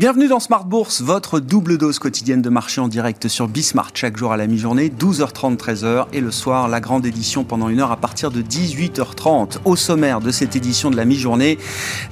Bienvenue 0.00 0.28
dans 0.28 0.40
Smart 0.40 0.64
Bourse, 0.64 1.02
votre 1.02 1.40
double 1.40 1.76
dose 1.76 1.98
quotidienne 1.98 2.40
de 2.40 2.48
marché 2.48 2.80
en 2.80 2.88
direct 2.88 3.28
sur 3.28 3.48
Bismart 3.48 3.90
chaque 3.92 4.16
jour 4.16 4.32
à 4.32 4.38
la 4.38 4.46
mi-journée, 4.46 4.88
12h30, 4.88 5.58
13h 5.58 6.06
et 6.14 6.22
le 6.22 6.30
soir, 6.30 6.68
la 6.68 6.80
grande 6.80 7.04
édition 7.04 7.44
pendant 7.44 7.68
une 7.68 7.80
heure 7.80 7.92
à 7.92 7.98
partir 7.98 8.30
de 8.30 8.40
18h30. 8.40 9.58
Au 9.66 9.76
sommaire 9.76 10.20
de 10.20 10.30
cette 10.30 10.56
édition 10.56 10.90
de 10.90 10.96
la 10.96 11.04
mi-journée, 11.04 11.58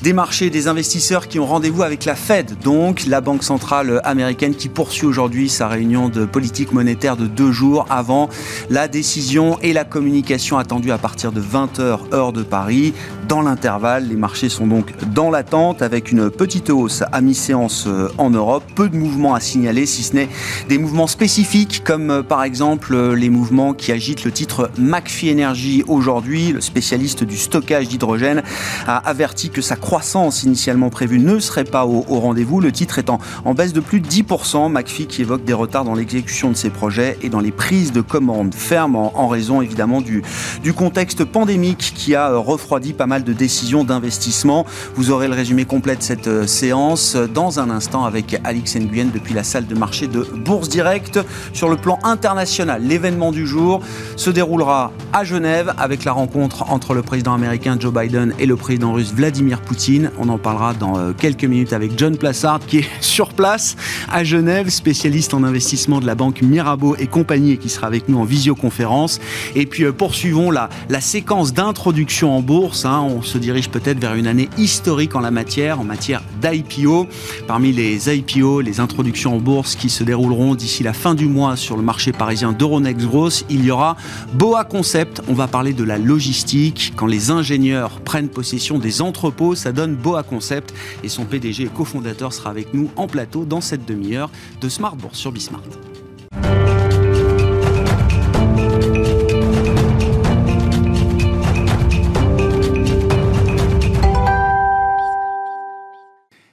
des 0.03 0.12
marchés, 0.12 0.50
des 0.50 0.68
investisseurs 0.68 1.29
qui 1.29 1.39
ont 1.39 1.46
rendez-vous 1.46 1.82
avec 1.82 2.04
la 2.04 2.14
Fed, 2.14 2.59
donc 2.62 3.07
la 3.07 3.22
Banque 3.22 3.43
centrale 3.43 4.03
américaine 4.04 4.54
qui 4.54 4.68
poursuit 4.68 5.07
aujourd'hui 5.07 5.48
sa 5.48 5.67
réunion 5.67 6.11
de 6.11 6.26
politique 6.26 6.73
monétaire 6.73 7.17
de 7.17 7.26
deux 7.26 7.53
jours 7.53 7.86
avant 7.89 8.29
la 8.68 8.86
décision 8.86 9.59
et 9.62 9.73
la 9.73 9.84
communication 9.84 10.59
attendue 10.59 10.93
à 10.93 10.98
partir 10.98 11.32
de 11.32 11.40
20h 11.40 12.12
heure 12.12 12.34
de 12.34 12.43
Paris. 12.43 12.93
Dans 13.29 13.43
l'intervalle, 13.43 14.09
les 14.09 14.17
marchés 14.17 14.49
sont 14.49 14.67
donc 14.67 14.95
dans 15.13 15.31
l'attente 15.31 15.82
avec 15.82 16.11
une 16.13 16.31
petite 16.31 16.71
hausse 16.71 17.03
à 17.13 17.21
mi-séance 17.21 17.85
euh, 17.87 18.09
en 18.17 18.31
Europe. 18.31 18.64
Peu 18.75 18.89
de 18.89 18.96
mouvements 18.96 19.35
à 19.35 19.41
signaler, 19.41 19.85
si 19.85 20.03
ce 20.03 20.14
n'est 20.14 20.31
des 20.71 20.79
mouvements 20.79 21.07
spécifiques, 21.07 21.82
comme 21.85 22.11
euh, 22.11 22.23
par 22.23 22.43
exemple 22.43 22.95
euh, 22.95 23.14
les 23.14 23.29
mouvements 23.29 23.75
qui 23.75 23.93
agitent 23.93 24.25
le 24.25 24.32
titre 24.32 24.71
McPhee 24.79 25.31
Energy 25.31 25.85
aujourd'hui. 25.89 26.53
Le 26.53 26.63
spécialiste 26.63 27.23
du 27.23 27.37
stockage 27.37 27.89
d'hydrogène 27.89 28.43
a 28.87 28.96
averti 28.96 29.51
que 29.51 29.61
sa 29.61 29.76
croissance 29.76 30.45
initialement 30.45 30.89
prévue 30.89 31.18
ne 31.18 31.39
serait 31.39 31.65
pas 31.65 31.85
au, 31.85 32.01
rendez-vous. 32.01 32.62
Le 32.62 32.73
titre 32.73 32.98
étant 32.98 33.19
en 33.45 33.53
baisse 33.53 33.75
de 33.75 33.81
plus 33.81 34.01
de 34.01 34.09
10%. 34.09 34.73
McPhee 34.73 35.06
qui 35.06 35.20
évoque 35.20 35.45
des 35.45 35.53
retards 35.53 35.85
dans 35.85 35.95
l'exécution 35.95 36.51
de 36.51 36.57
ses 36.57 36.70
projets 36.70 37.19
et 37.20 37.29
dans 37.29 37.41
les 37.41 37.53
prises 37.53 37.92
de 37.92 38.01
commandes 38.01 38.55
fermes 38.55 38.97
en, 38.97 39.29
raison 39.29 39.61
évidemment 39.61 40.01
du, 40.01 40.23
du 40.63 40.73
contexte 40.73 41.27
pandémique 41.27 41.92
qui 41.95 42.15
a 42.15 42.35
refroidi 42.35 42.95
pas 42.95 43.05
mal 43.05 43.17
de 43.24 43.33
décisions 43.33 43.84
d'investissement. 43.84 44.66
Vous 44.94 45.11
aurez 45.11 45.28
le 45.28 45.34
résumé 45.34 45.64
complet 45.64 45.97
de 45.97 46.02
cette 46.02 46.47
séance 46.47 47.16
dans 47.16 47.61
un 47.61 47.70
instant 47.70 48.05
avec 48.05 48.41
Alix 48.44 48.77
Nguyen 48.77 49.11
depuis 49.12 49.34
la 49.34 49.44
salle 49.44 49.66
de 49.66 49.74
marché 49.74 50.06
de 50.06 50.22
Bourse 50.22 50.69
Direct. 50.69 51.20
Sur 51.52 51.69
le 51.69 51.77
plan 51.77 51.98
international, 52.02 52.83
l'événement 52.83 53.33
du 53.33 53.46
jour 53.46 53.80
se 54.16 54.30
déroulera 54.30 54.92
à 55.12 55.24
Genève 55.24 55.74
avec 55.78 56.05
la 56.05 56.12
rencontre 56.12 56.70
entre 56.70 56.94
le 56.94 57.02
président 57.02 57.34
américain 57.34 57.77
Joe 57.78 57.92
Biden 57.92 58.34
et 58.39 58.46
le 58.46 58.56
président 58.56 58.92
russe 58.92 59.12
Vladimir 59.14 59.61
Poutine. 59.61 60.11
On 60.19 60.28
en 60.28 60.39
parlera 60.39 60.74
dans 60.74 60.98
euh, 60.98 61.12
quelques 61.12 61.44
minutes 61.44 61.72
avec 61.72 61.98
John 61.98 62.16
Plassard 62.16 62.61
qui 62.61 62.78
est 62.78 62.89
sur 63.00 63.33
place 63.33 63.77
à 64.11 64.24
Genève, 64.24 64.69
spécialiste 64.69 65.34
en 65.34 65.44
investissement 65.44 66.00
de 66.00 66.06
la 66.06 66.14
banque 66.14 66.42
Mirabeau 66.42 66.96
et 66.96 67.06
compagnie 67.06 67.52
et 67.52 67.56
qui 67.56 67.69
sera 67.69 67.86
avec 67.86 68.08
nous 68.08 68.19
en 68.19 68.24
visioconférence. 68.24 69.20
Et 69.55 69.66
puis 69.66 69.84
euh, 69.84 69.92
poursuivons 69.92 70.50
la, 70.50 70.69
la 70.89 71.00
séquence 71.00 71.52
d'introduction 71.52 72.36
en 72.36 72.41
bourse. 72.41 72.84
Hein. 72.84 73.08
On 73.09 73.23
se 73.23 73.39
dirige 73.39 73.70
peut-être 73.70 73.98
vers 73.98 74.14
une 74.14 74.27
année 74.27 74.51
historique 74.59 75.17
en 75.17 75.20
la 75.20 75.31
matière, 75.31 75.81
en 75.81 75.84
matière 75.84 76.23
d'IPO. 76.42 77.06
Parmi 77.47 77.73
les 77.73 78.14
IPO, 78.14 78.61
les 78.61 78.81
introductions 78.81 79.37
en 79.37 79.41
bourse 79.41 79.77
qui 79.77 79.89
se 79.89 80.05
dérouleront 80.05 80.55
d'ici 80.55 80.83
la 80.83 80.92
fin 80.92 81.14
du 81.14 81.27
mois 81.27 81.56
sur 81.56 81.77
le 81.77 81.83
marché 81.83 82.12
parisien 82.12 82.53
d'Euronext 82.53 83.06
Gross, 83.06 83.47
il 83.48 83.64
y 83.64 83.70
aura 83.70 83.97
Boa 84.34 84.64
Concept. 84.64 85.23
On 85.27 85.33
va 85.33 85.47
parler 85.47 85.73
de 85.73 85.84
la 85.84 85.97
logistique. 85.97 86.92
Quand 86.97 87.06
les 87.06 87.31
ingénieurs 87.31 88.01
prennent 88.01 88.29
possession 88.29 88.79
des 88.79 89.01
entrepôts, 89.01 89.55
ça 89.55 89.73
donne 89.73 89.95
Boa 89.95 90.23
Concept. 90.23 90.75
Et 91.03 91.09
son 91.09 91.25
PDG 91.25 91.64
et 91.64 91.69
cofondateur 91.69 92.34
sera 92.34 92.51
avec 92.51 92.75
nous 92.75 92.91
en 92.97 93.06
plateau 93.06 93.47
dans 93.47 93.62
cette 93.62 93.86
demi-heure 93.86 94.31
de 94.61 94.69
Smart 94.69 94.97
Bourse 94.97 95.19
sur 95.19 95.33
Bismart. 95.33 95.62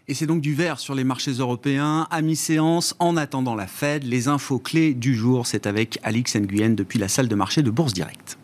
Et 0.07 0.13
c'est 0.13 0.27
donc 0.27 0.41
du 0.41 0.53
vert 0.53 0.79
sur 0.79 0.93
les 0.93 1.03
marchés 1.03 1.31
européens 1.31 2.07
à 2.11 2.21
mi-séance 2.21 2.95
en 2.99 3.17
attendant 3.17 3.55
la 3.55 3.65
Fed. 3.65 4.03
Les 4.03 4.27
infos 4.27 4.59
clés 4.59 4.93
du 4.93 5.15
jour, 5.15 5.47
c'est 5.47 5.65
avec 5.65 5.97
Alix 6.03 6.35
Nguyen 6.35 6.75
depuis 6.75 6.99
la 6.99 7.07
salle 7.07 7.27
de 7.27 7.33
marché 7.33 7.63
de 7.63 7.71
Bourse 7.71 7.93
Directe. 7.93 8.37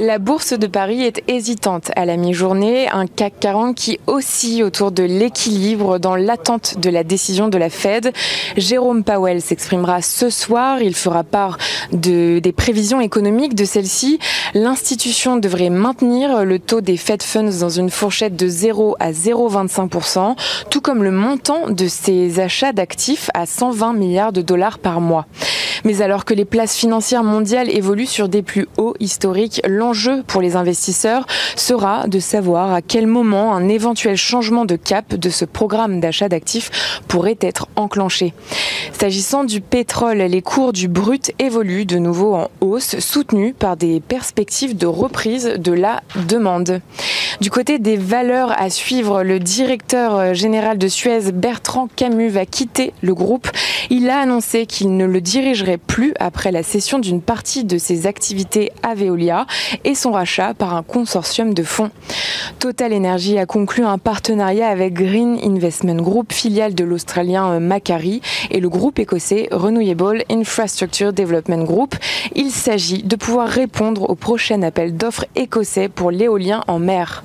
La 0.00 0.18
bourse 0.18 0.54
de 0.54 0.66
Paris 0.66 1.04
est 1.04 1.22
hésitante 1.28 1.92
à 1.94 2.04
la 2.04 2.16
mi-journée, 2.16 2.88
un 2.88 3.06
CAC 3.06 3.34
40 3.38 3.76
qui 3.76 4.00
oscille 4.08 4.64
autour 4.64 4.90
de 4.90 5.04
l'équilibre 5.04 6.00
dans 6.00 6.16
l'attente 6.16 6.80
de 6.80 6.90
la 6.90 7.04
décision 7.04 7.46
de 7.46 7.56
la 7.58 7.70
Fed. 7.70 8.12
Jérôme 8.56 9.04
Powell 9.04 9.40
s'exprimera 9.40 10.02
ce 10.02 10.30
soir, 10.30 10.82
il 10.82 10.96
fera 10.96 11.22
part 11.22 11.58
de, 11.92 12.40
des 12.40 12.50
prévisions 12.50 13.00
économiques 13.00 13.54
de 13.54 13.64
celle-ci. 13.64 14.18
L'institution 14.52 15.36
devrait 15.36 15.70
maintenir 15.70 16.44
le 16.44 16.58
taux 16.58 16.80
des 16.80 16.96
Fed 16.96 17.22
Funds 17.22 17.60
dans 17.60 17.70
une 17.70 17.88
fourchette 17.88 18.34
de 18.34 18.48
0 18.48 18.96
à 18.98 19.12
0,25%, 19.12 20.34
tout 20.70 20.80
comme 20.80 21.04
le 21.04 21.12
montant 21.12 21.70
de 21.70 21.86
ses 21.86 22.40
achats 22.40 22.72
d'actifs 22.72 23.30
à 23.32 23.46
120 23.46 23.92
milliards 23.92 24.32
de 24.32 24.42
dollars 24.42 24.80
par 24.80 25.00
mois. 25.00 25.26
Mais 25.84 26.00
alors 26.00 26.24
que 26.24 26.32
les 26.32 26.46
places 26.46 26.74
financières 26.74 27.22
mondiales 27.22 27.68
évoluent 27.68 28.06
sur 28.06 28.28
des 28.28 28.42
plus 28.42 28.66
hauts 28.78 28.94
historiques, 29.00 29.60
l'enjeu 29.68 30.22
pour 30.26 30.40
les 30.40 30.56
investisseurs 30.56 31.26
sera 31.56 32.08
de 32.08 32.18
savoir 32.18 32.72
à 32.72 32.80
quel 32.80 33.06
moment 33.06 33.54
un 33.54 33.68
éventuel 33.68 34.16
changement 34.16 34.64
de 34.64 34.76
cap 34.76 35.14
de 35.14 35.30
ce 35.30 35.44
programme 35.44 36.00
d'achat 36.00 36.28
d'actifs 36.28 37.00
pourrait 37.06 37.38
être 37.40 37.68
enclenché. 37.76 38.32
S'agissant 38.98 39.44
du 39.44 39.60
pétrole, 39.60 40.18
les 40.18 40.42
cours 40.42 40.72
du 40.72 40.88
brut 40.88 41.32
évoluent 41.38 41.86
de 41.86 41.98
nouveau 41.98 42.34
en 42.34 42.50
hausse, 42.60 42.98
soutenus 42.98 43.54
par 43.58 43.76
des 43.76 44.00
perspectives 44.00 44.76
de 44.76 44.86
reprise 44.86 45.54
de 45.58 45.72
la 45.72 46.02
demande. 46.28 46.80
Du 47.40 47.50
côté 47.50 47.78
des 47.78 47.96
valeurs 47.96 48.54
à 48.58 48.70
suivre, 48.70 49.22
le 49.22 49.38
directeur 49.38 50.34
général 50.34 50.78
de 50.78 50.88
Suez, 50.88 51.32
Bertrand 51.32 51.88
Camus, 51.94 52.28
va 52.28 52.46
quitter 52.46 52.94
le 53.02 53.14
groupe. 53.14 53.48
Il 53.90 54.08
a 54.08 54.18
annoncé 54.18 54.66
qu'il 54.66 54.96
ne 54.96 55.04
le 55.04 55.20
dirigerait 55.20 55.73
plus 55.78 56.14
après 56.18 56.52
la 56.52 56.62
cession 56.62 56.98
d'une 56.98 57.20
partie 57.20 57.64
de 57.64 57.78
ses 57.78 58.06
activités 58.06 58.72
à 58.82 58.94
Veolia 58.94 59.46
et 59.84 59.94
son 59.94 60.12
rachat 60.12 60.54
par 60.54 60.74
un 60.74 60.82
consortium 60.82 61.54
de 61.54 61.62
fonds. 61.62 61.90
Total 62.58 62.92
Energy 62.92 63.38
a 63.38 63.46
conclu 63.46 63.84
un 63.84 63.98
partenariat 63.98 64.68
avec 64.68 64.94
Green 64.94 65.38
Investment 65.42 65.96
Group, 65.96 66.32
filiale 66.32 66.74
de 66.74 66.84
l'Australien 66.84 67.58
Macquarie, 67.60 68.20
et 68.50 68.60
le 68.60 68.68
groupe 68.68 68.98
écossais 68.98 69.48
Renewable 69.50 70.24
Infrastructure 70.30 71.12
Development 71.12 71.64
Group. 71.64 71.94
Il 72.34 72.50
s'agit 72.50 73.02
de 73.02 73.16
pouvoir 73.16 73.48
répondre 73.48 74.08
au 74.08 74.14
prochain 74.14 74.62
appel 74.62 74.96
d'offres 74.96 75.26
écossais 75.36 75.88
pour 75.88 76.10
l'éolien 76.10 76.62
en 76.68 76.78
mer. 76.78 77.24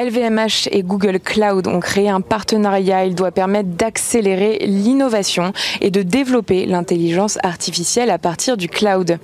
LVMH 0.00 0.68
et 0.70 0.82
Google 0.82 1.20
Cloud 1.20 1.66
ont 1.66 1.80
créé 1.80 2.08
un 2.08 2.22
partenariat. 2.22 3.04
Il 3.04 3.14
doit 3.14 3.32
permettre 3.32 3.68
d'accélérer 3.68 4.58
l'innovation 4.62 5.52
et 5.82 5.90
de 5.90 6.00
développer 6.00 6.64
l'intelligence 6.64 7.38
artificielle 7.42 8.08
à 8.10 8.16
partir 8.16 8.56
du 8.56 8.68
cloud. 8.68 9.18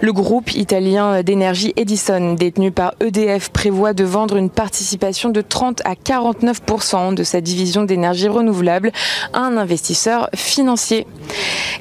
Le 0.00 0.12
groupe 0.12 0.52
italien 0.54 1.22
d'énergie 1.22 1.72
Edison, 1.76 2.34
détenu 2.34 2.72
par 2.72 2.94
EDF, 3.00 3.50
prévoit 3.50 3.92
de 3.92 4.02
vendre 4.02 4.36
une 4.36 4.50
participation 4.50 5.28
de 5.28 5.40
30 5.40 5.82
à 5.84 5.94
49% 5.94 7.14
de 7.14 7.22
sa 7.22 7.40
division 7.40 7.84
d'énergie 7.84 8.28
renouvelable 8.28 8.90
à 9.32 9.38
un 9.38 9.56
investisseur 9.56 10.30
financier. 10.34 11.06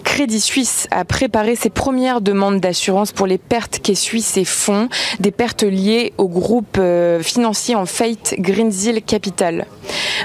Crédit 0.04 0.42
Suisse 0.42 0.88
a 0.92 1.06
préparé 1.06 1.56
ses 1.56 1.70
premières 1.70 2.22
demandes 2.22 2.60
d'assurance 2.60 3.12
pour 3.12 3.28
les 3.28 3.38
pertes 3.38 3.80
qu'essuient 3.80 4.22
ses 4.22 4.46
fonds, 4.46 4.90
des 5.20 5.32
pertes 5.32 5.64
liées 5.64 6.14
au 6.18 6.28
groupe 6.28 6.78
euh, 6.80 7.22
financier 7.22 7.76
en 7.76 7.86
faillite 7.86 8.27
Greensill 8.38 9.02
Capital. 9.02 9.66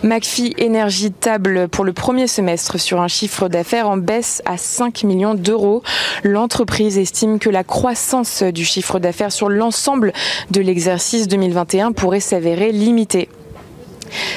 McPhee 0.03 0.55
Energy 0.61 1.13
table 1.13 1.69
pour 1.69 1.85
le 1.85 1.93
premier 1.93 2.27
semestre 2.27 2.79
sur 2.79 3.01
un 3.01 3.09
chiffre 3.09 3.49
d'affaires 3.49 3.89
en 3.89 3.97
baisse 3.97 4.43
à 4.45 4.57
5 4.57 5.05
millions 5.05 5.35
d'euros. 5.35 5.83
L'entreprise 6.25 6.99
estime 6.99 7.39
que 7.39 7.51
la 7.51 7.65
croissance 7.65 8.43
du 8.43 8.65
chiffre 8.65 8.99
d'affaires 8.99 9.33
sur 9.33 9.49
l'ensemble 9.49 10.13
de 10.51 10.61
l'exercice 10.61 11.29
2021 11.29 11.93
pourrait 11.93 12.21
s'avérer 12.21 12.73
limitée. 12.73 13.29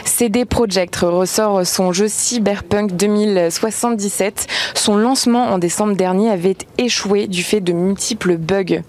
CD 0.03 0.45
Projekt 0.45 0.95
ressort 0.97 1.65
son 1.65 1.91
jeu 1.91 2.07
Cyberpunk 2.07 2.95
2077. 2.95 4.47
Son 4.73 4.95
lancement 4.95 5.45
en 5.45 5.57
décembre 5.57 5.95
dernier 5.95 6.29
avait 6.29 6.57
échoué 6.77 7.27
du 7.27 7.43
fait 7.43 7.61
de 7.61 7.73
multiples 7.73 8.37
bugs. 8.37 8.81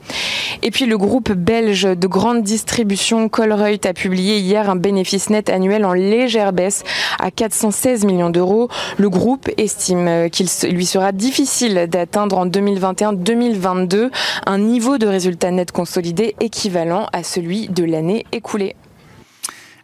Et 0.63 0.71
puis 0.71 0.87
le 0.87 0.99
groupe 0.99 1.33
belge 1.33 1.85
de 1.85 2.07
grande 2.07 2.43
distribution 2.43 3.29
Colruyt 3.29 3.87
a 3.87 3.93
publié 3.93 4.39
hier 4.39 4.71
un 4.71 4.77
bénéfice 4.77 5.31
net 5.31 5.51
annuel 5.51 5.85
en 5.85 5.93
légère 5.93 6.53
baisse 6.53 6.83
à 7.19 7.31
416 7.31 8.05
millions 8.05 8.31
d'euros. 8.31 8.69
Le 8.99 9.09
groupe 9.09 9.49
estime 9.59 10.31
qu'il 10.31 10.49
lui 10.71 10.87
sera 10.87 11.13
difficile 11.13 11.87
d'atteindre 11.89 12.39
en 12.39 12.47
2021-2022 12.47 14.11
un 14.47 14.59
niveau 14.59 14.99
de 14.99 15.07
résultat 15.07 15.51
net 15.51 15.73
consolidé 15.73 16.35
équivalent 16.41 17.07
à 17.13 17.23
celui 17.23 17.69
de 17.69 17.85
l'année 17.85 18.25
écoulée. 18.33 18.77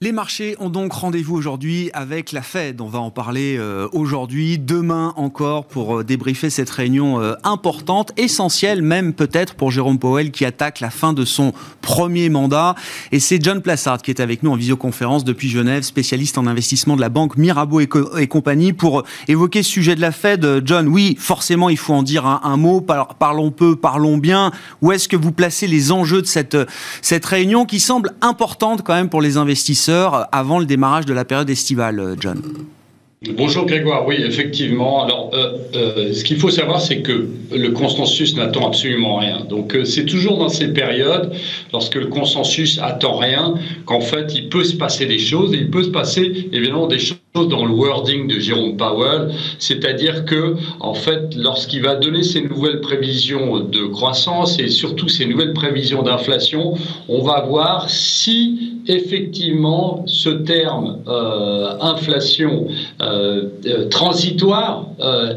Les 0.00 0.12
marchés 0.12 0.54
ont 0.60 0.70
donc 0.70 0.92
rendez-vous 0.92 1.34
aujourd'hui 1.34 1.90
avec 1.92 2.30
la 2.30 2.42
Fed. 2.42 2.80
On 2.80 2.86
va 2.86 3.00
en 3.00 3.10
parler 3.10 3.56
euh, 3.58 3.88
aujourd'hui, 3.90 4.56
demain 4.56 5.12
encore 5.16 5.66
pour 5.66 5.98
euh, 5.98 6.04
débriefer 6.04 6.50
cette 6.50 6.70
réunion 6.70 7.20
euh, 7.20 7.34
importante, 7.42 8.12
essentielle 8.16 8.80
même 8.80 9.12
peut-être 9.12 9.56
pour 9.56 9.72
Jérôme 9.72 9.98
Powell 9.98 10.30
qui 10.30 10.44
attaque 10.44 10.78
la 10.78 10.90
fin 10.90 11.12
de 11.12 11.24
son 11.24 11.52
premier 11.82 12.28
mandat. 12.28 12.76
Et 13.10 13.18
c'est 13.18 13.42
John 13.42 13.60
Plassard 13.60 14.00
qui 14.00 14.12
est 14.12 14.20
avec 14.20 14.44
nous 14.44 14.52
en 14.52 14.54
visioconférence 14.54 15.24
depuis 15.24 15.48
Genève, 15.48 15.82
spécialiste 15.82 16.38
en 16.38 16.46
investissement 16.46 16.94
de 16.94 17.00
la 17.00 17.08
banque 17.08 17.36
Mirabeau 17.36 17.80
et, 17.80 17.88
compagnie 18.28 18.72
pour 18.72 19.02
évoquer 19.26 19.64
ce 19.64 19.70
sujet 19.70 19.96
de 19.96 20.00
la 20.00 20.12
Fed. 20.12 20.62
John, 20.64 20.86
oui, 20.86 21.16
forcément, 21.18 21.70
il 21.70 21.76
faut 21.76 21.94
en 21.94 22.04
dire 22.04 22.24
un, 22.24 22.56
mot. 22.56 22.80
Parlons 22.80 23.50
peu, 23.50 23.74
parlons 23.74 24.16
bien. 24.16 24.52
Où 24.80 24.92
est-ce 24.92 25.08
que 25.08 25.16
vous 25.16 25.32
placez 25.32 25.66
les 25.66 25.90
enjeux 25.90 26.22
de 26.22 26.28
cette, 26.28 26.56
cette 27.02 27.26
réunion 27.26 27.64
qui 27.64 27.80
semble 27.80 28.12
importante 28.20 28.82
quand 28.84 28.94
même 28.94 29.08
pour 29.08 29.22
les 29.22 29.38
investisseurs 29.38 29.87
avant 29.88 30.58
le 30.58 30.66
démarrage 30.66 31.06
de 31.06 31.14
la 31.14 31.24
période 31.24 31.50
estivale, 31.50 32.00
euh, 32.00 32.16
John 32.18 32.42
Bonjour 33.36 33.66
Grégoire, 33.66 34.06
oui 34.06 34.14
effectivement. 34.24 35.02
Alors 35.04 35.32
euh, 35.34 35.54
euh, 35.74 36.12
ce 36.12 36.22
qu'il 36.22 36.38
faut 36.38 36.50
savoir 36.50 36.80
c'est 36.80 37.02
que 37.02 37.28
le 37.52 37.70
consensus 37.70 38.36
n'attend 38.36 38.68
absolument 38.68 39.16
rien. 39.16 39.44
Donc 39.48 39.76
c'est 39.84 40.04
toujours 40.04 40.38
dans 40.38 40.48
ces 40.48 40.68
périodes, 40.68 41.34
lorsque 41.72 41.96
le 41.96 42.06
consensus 42.06 42.78
attend 42.80 43.16
rien, 43.16 43.54
qu'en 43.86 44.00
fait 44.00 44.32
il 44.36 44.48
peut 44.48 44.62
se 44.62 44.76
passer 44.76 45.06
des 45.06 45.18
choses 45.18 45.50
il 45.52 45.68
peut 45.68 45.82
se 45.82 45.88
passer 45.88 46.48
évidemment 46.52 46.86
des 46.86 47.00
choses 47.00 47.18
dans 47.34 47.64
le 47.64 47.72
wording 47.72 48.26
de 48.26 48.40
Jérôme 48.40 48.76
Powell, 48.76 49.30
c'est-à-dire 49.58 50.24
que 50.24 50.56
en 50.80 50.94
fait, 50.94 51.34
lorsqu'il 51.36 51.82
va 51.82 51.94
donner 51.94 52.22
ses 52.22 52.42
nouvelles 52.42 52.80
prévisions 52.80 53.60
de 53.60 53.86
croissance 53.86 54.58
et 54.58 54.68
surtout 54.68 55.08
ses 55.08 55.26
nouvelles 55.26 55.52
prévisions 55.52 56.02
d'inflation, 56.02 56.74
on 57.08 57.22
va 57.22 57.42
voir 57.42 57.90
si 57.90 58.77
effectivement 58.88 60.02
ce 60.06 60.30
terme 60.30 60.98
euh, 61.06 61.76
inflation 61.80 62.68
euh, 63.00 63.48
euh, 63.66 63.88
transitoire 63.88 64.86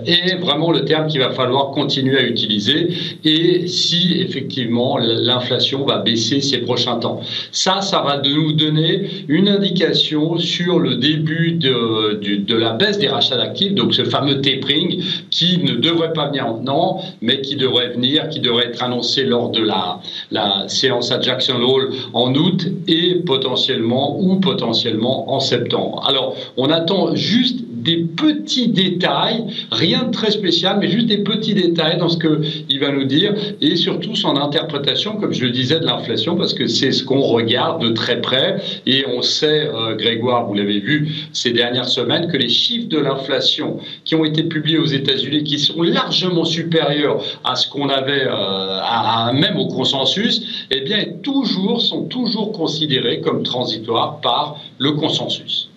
est 0.07 0.37
vraiment 0.37 0.71
le 0.71 0.85
terme 0.85 1.07
qu'il 1.07 1.19
va 1.19 1.31
falloir 1.31 1.69
continuer 1.71 2.17
à 2.17 2.23
utiliser 2.23 2.89
et 3.23 3.67
si 3.67 4.19
effectivement 4.19 4.97
l'inflation 4.97 5.85
va 5.85 5.99
baisser 5.99 6.41
ces 6.41 6.59
prochains 6.59 6.97
temps. 6.97 7.21
Ça, 7.51 7.81
ça 7.81 8.01
va 8.01 8.19
nous 8.27 8.53
donner 8.53 9.07
une 9.27 9.47
indication 9.47 10.39
sur 10.39 10.79
le 10.79 10.95
début 10.95 11.51
de 11.51 12.19
de 12.21 12.55
la 12.55 12.71
baisse 12.71 12.97
des 12.97 13.07
rachats 13.07 13.37
d'actifs, 13.37 13.73
donc 13.75 13.93
ce 13.93 14.03
fameux 14.03 14.41
tapering 14.41 15.03
qui 15.29 15.59
ne 15.59 15.75
devrait 15.75 16.13
pas 16.13 16.27
venir 16.29 16.47
maintenant, 16.47 17.01
mais 17.21 17.41
qui 17.41 17.55
devrait 17.55 17.89
venir, 17.89 18.29
qui 18.29 18.39
devrait 18.39 18.67
être 18.67 18.81
annoncé 18.81 19.23
lors 19.23 19.49
de 19.49 19.61
la, 19.61 19.99
la 20.31 20.67
séance 20.67 21.11
à 21.11 21.21
Jackson 21.21 21.61
Hole 21.61 21.91
en 22.13 22.33
août 22.33 22.67
et 22.87 23.15
potentiellement 23.25 23.40
ou 23.43 24.35
potentiellement 24.39 25.33
en 25.33 25.39
septembre. 25.39 26.03
Alors, 26.07 26.35
on 26.57 26.69
attend 26.69 27.15
juste 27.15 27.59
des 27.81 27.97
petits 27.97 28.67
détails, 28.67 29.43
rien 29.71 30.03
de 30.03 30.11
très 30.11 30.31
spécial, 30.31 30.77
mais 30.79 30.87
juste 30.87 31.07
des 31.07 31.19
petits 31.19 31.53
détails 31.53 31.97
dans 31.97 32.09
ce 32.09 32.17
qu'il 32.17 32.79
va 32.79 32.91
nous 32.91 33.05
dire, 33.05 33.33
et 33.59 33.75
surtout 33.75 34.15
son 34.15 34.37
interprétation, 34.37 35.15
comme 35.15 35.33
je 35.33 35.43
le 35.45 35.51
disais, 35.51 35.79
de 35.79 35.85
l'inflation, 35.85 36.35
parce 36.35 36.53
que 36.53 36.67
c'est 36.67 36.91
ce 36.91 37.03
qu'on 37.03 37.21
regarde 37.21 37.81
de 37.81 37.89
très 37.89 38.21
près, 38.21 38.61
et 38.85 39.05
on 39.07 39.21
sait, 39.21 39.67
euh, 39.67 39.95
Grégoire, 39.95 40.45
vous 40.45 40.53
l'avez 40.53 40.79
vu 40.79 41.11
ces 41.33 41.51
dernières 41.51 41.89
semaines, 41.89 42.27
que 42.27 42.37
les 42.37 42.49
chiffres 42.49 42.87
de 42.87 42.99
l'inflation 42.99 43.79
qui 44.05 44.15
ont 44.15 44.25
été 44.25 44.43
publiés 44.43 44.77
aux 44.77 44.85
États-Unis, 44.85 45.43
qui 45.43 45.57
sont 45.57 45.81
largement 45.81 46.45
supérieurs 46.45 47.23
à 47.43 47.55
ce 47.55 47.67
qu'on 47.67 47.89
avait, 47.89 48.27
euh, 48.27 49.33
même 49.33 49.57
au 49.57 49.67
consensus, 49.67 50.65
eh 50.69 50.81
bien, 50.81 51.03
toujours, 51.23 51.81
sont 51.81 52.03
toujours 52.03 52.51
considérés 52.51 53.21
comme 53.21 53.30
transitoires 53.39 54.19
par 54.21 54.57
le 54.77 54.91
consensus. 54.93 55.71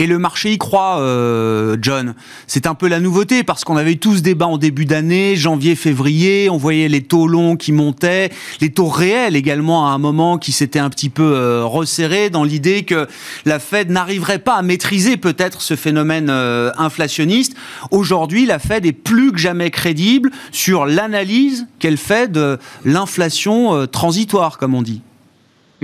Et 0.00 0.06
le 0.06 0.18
marché 0.18 0.50
y 0.50 0.56
croit, 0.56 0.98
euh, 1.00 1.76
John. 1.82 2.14
C'est 2.46 2.66
un 2.66 2.74
peu 2.74 2.88
la 2.88 3.00
nouveauté 3.00 3.44
parce 3.44 3.64
qu'on 3.64 3.76
avait 3.76 3.92
eu 3.92 3.98
tous 3.98 4.22
débat 4.22 4.46
en 4.46 4.56
début 4.56 4.86
d'année, 4.86 5.36
janvier, 5.36 5.74
février. 5.74 6.48
On 6.48 6.56
voyait 6.56 6.88
les 6.88 7.02
taux 7.02 7.28
longs 7.28 7.56
qui 7.56 7.70
montaient, 7.70 8.30
les 8.62 8.72
taux 8.72 8.88
réels 8.88 9.36
également 9.36 9.88
à 9.88 9.90
un 9.90 9.98
moment 9.98 10.38
qui 10.38 10.52
s'étaient 10.52 10.78
un 10.78 10.88
petit 10.88 11.10
peu 11.10 11.34
euh, 11.34 11.66
resserrés 11.66 12.30
dans 12.30 12.44
l'idée 12.44 12.84
que 12.84 13.06
la 13.44 13.58
Fed 13.58 13.90
n'arriverait 13.90 14.38
pas 14.38 14.54
à 14.54 14.62
maîtriser 14.62 15.18
peut-être 15.18 15.60
ce 15.60 15.76
phénomène 15.76 16.30
euh, 16.30 16.72
inflationniste. 16.78 17.54
Aujourd'hui, 17.90 18.46
la 18.46 18.58
Fed 18.58 18.86
est 18.86 18.92
plus 18.92 19.32
que 19.32 19.38
jamais 19.38 19.70
crédible 19.70 20.30
sur 20.50 20.86
l'analyse 20.86 21.66
qu'elle 21.78 21.98
fait 21.98 22.32
de 22.32 22.58
l'inflation 22.86 23.86
transitoire, 23.86 24.56
comme 24.56 24.74
on 24.74 24.80
dit. 24.80 25.02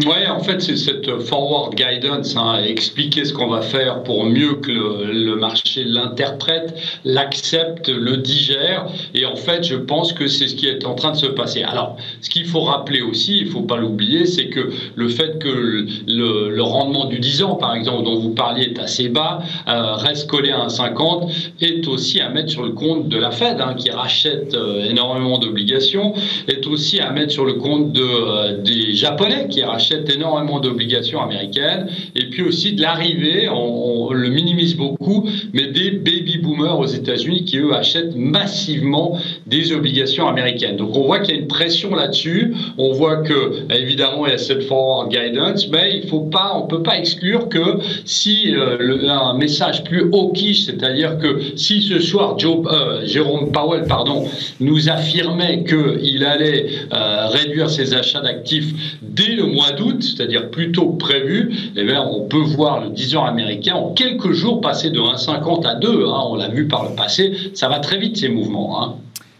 Oui, 0.05 0.27
en 0.29 0.41
fait, 0.41 0.61
c'est 0.61 0.77
cette 0.77 1.21
forward 1.23 1.75
guidance, 1.75 2.37
hein, 2.37 2.63
expliquer 2.63 3.25
ce 3.25 3.33
qu'on 3.33 3.47
va 3.47 3.63
faire 3.63 4.03
pour 4.03 4.27
mieux 4.27 4.57
que 4.57 4.71
le, 4.71 5.37
marché 5.37 5.85
l'interprète, 5.85 6.75
l'accepte, 7.07 7.89
le 7.89 8.19
digère. 8.19 8.89
Et 9.15 9.25
en 9.25 9.37
fait, 9.37 9.65
je 9.65 9.75
pense 9.75 10.13
que 10.13 10.27
c'est 10.27 10.49
ce 10.49 10.55
qui 10.55 10.67
est 10.67 10.85
en 10.85 10.95
train 10.97 11.13
de 11.13 11.17
se 11.17 11.25
passer. 11.25 11.63
Alors, 11.63 11.97
ce 12.21 12.29
qu'il 12.29 12.45
faut 12.45 12.61
rappeler 12.61 13.01
aussi, 13.01 13.39
il 13.39 13.47
ne 13.47 13.51
faut 13.51 13.63
pas 13.63 13.79
l'oublier, 13.79 14.27
c'est 14.27 14.49
que 14.49 14.71
le 14.95 15.09
fait 15.09 15.39
que 15.39 15.49
le, 15.49 16.63
rendement 16.63 17.07
du 17.07 17.19
10 17.19 17.45
ans, 17.45 17.55
par 17.55 17.75
exemple, 17.75 18.05
dont 18.05 18.19
vous 18.19 18.35
parliez, 18.35 18.65
est 18.65 18.79
assez 18.79 19.09
bas, 19.09 19.41
euh, 19.67 19.95
reste 19.95 20.29
collé 20.29 20.51
à 20.51 20.59
1,50, 20.67 21.33
est 21.63 21.89
aussi 21.89 22.21
à 22.21 22.29
mettre 22.29 22.51
sur 22.51 22.65
le 22.65 22.73
compte 22.73 23.09
de 23.09 23.17
la 23.17 23.31
Fed, 23.31 23.63
hein, 23.63 23.75
qui 23.75 23.91
rachète 23.91 24.55
euh, 24.55 24.85
énormément 24.85 25.39
d'obligations, 25.39 26.13
est 26.49 26.67
aussi 26.67 27.01
à 27.01 27.13
mettre 27.13 27.33
sur 27.33 27.47
le 27.47 27.55
compte 27.55 27.97
euh, 27.97 28.59
des 28.59 28.93
Japonais 28.93 29.47
qui 29.49 29.63
rachètent 29.63 29.86
achète 29.87 30.11
énormément 30.11 30.61
d'obligations 30.61 31.21
américaines, 31.23 31.89
et 32.15 32.29
puis 32.31 32.43
aussi 32.43 32.73
de 32.73 32.83
l'arrivée, 32.83 33.49
on, 33.49 34.13
le 34.13 34.29
minimise 34.29 34.77
beaucoup, 34.77 35.29
mais 35.53 35.67
des 35.67 35.91
baby 35.91 36.39
boomers 36.39 36.79
aux 36.79 36.87
États-Unis 36.87 37.45
qui, 37.45 37.59
eux, 37.59 37.75
achètent 37.75 38.17
massivement 38.17 39.19
des 39.47 39.73
obligations 39.73 40.27
américaines. 40.29 40.77
Donc 40.77 40.97
on 40.97 41.03
voit 41.03 41.21
qu'il 41.21 41.35
y 41.35 41.39
a 41.39 41.41
une 41.41 41.49
pression 41.49 41.95
là-dessus, 41.95 42.55
on 42.79 42.93
voit 42.93 43.19
que, 43.19 43.73
évidemment, 43.73 44.27
il 44.27 44.31
y 44.31 44.35
a 44.35 44.39
cette 44.39 44.63
forward 44.65 45.11
guidance, 45.11 45.69
mais 45.69 46.01
il 46.03 46.09
faut 46.09 46.21
pas, 46.21 46.53
on 46.57 46.67
peut 46.67 46.83
pas 46.83 46.99
exclure 46.99 47.49
que 47.49 47.79
si 48.05 48.55
euh, 48.55 48.77
le, 48.79 49.09
un 49.09 49.37
message 49.37 49.85
plus 49.85 50.09
hawkish, 50.13 50.67
c'est-à-dire 50.67 51.19
que 51.19 51.41
si 51.57 51.83
ce 51.83 51.99
soir 52.01 52.39
Joe, 52.39 52.67
euh, 52.67 53.07
Jérôme 53.07 53.53
Powell 53.53 53.85
pardon, 53.85 54.25
nous 54.61 54.89
affirmait 54.89 55.65
qu'il 55.65 56.25
allait 56.25 56.67
euh, 56.93 57.27
réduire 57.29 57.71
ses 57.71 57.95
achats 57.95 58.21
d'actifs 58.21 58.73
dès 59.03 59.35
le 59.35 59.45
mois 59.47 59.73
d'août, 59.77 60.03
c'est-à-dire 60.03 60.51
plus 60.51 60.73
tôt 60.73 60.91
que 60.91 60.99
prévu, 60.99 61.55
eh 61.77 61.85
bien, 61.85 62.03
on 62.03 62.27
peut 62.27 62.43
voir 62.43 62.83
le 62.83 62.91
10 62.91 63.17
ans 63.17 63.25
américain 63.25 63.75
en 63.75 63.93
quelques 63.93 64.33
jours 64.33 64.61
passer 64.61 64.91
de 64.91 64.99
1,50 64.99 65.67
à 65.67 65.75
2. 65.75 66.07
Hein. 66.07 66.23
on 66.27 66.37
l'a 66.37 66.49
vu 66.49 66.67
par 66.67 66.89
le 66.89 66.97
passé. 66.97 67.37
Ça 67.55 67.69
va 67.69 67.79
très 67.79 67.99
vite 67.99 68.17
ces 68.17 68.29
mouvements. 68.29 68.83
Hein. 68.83 68.95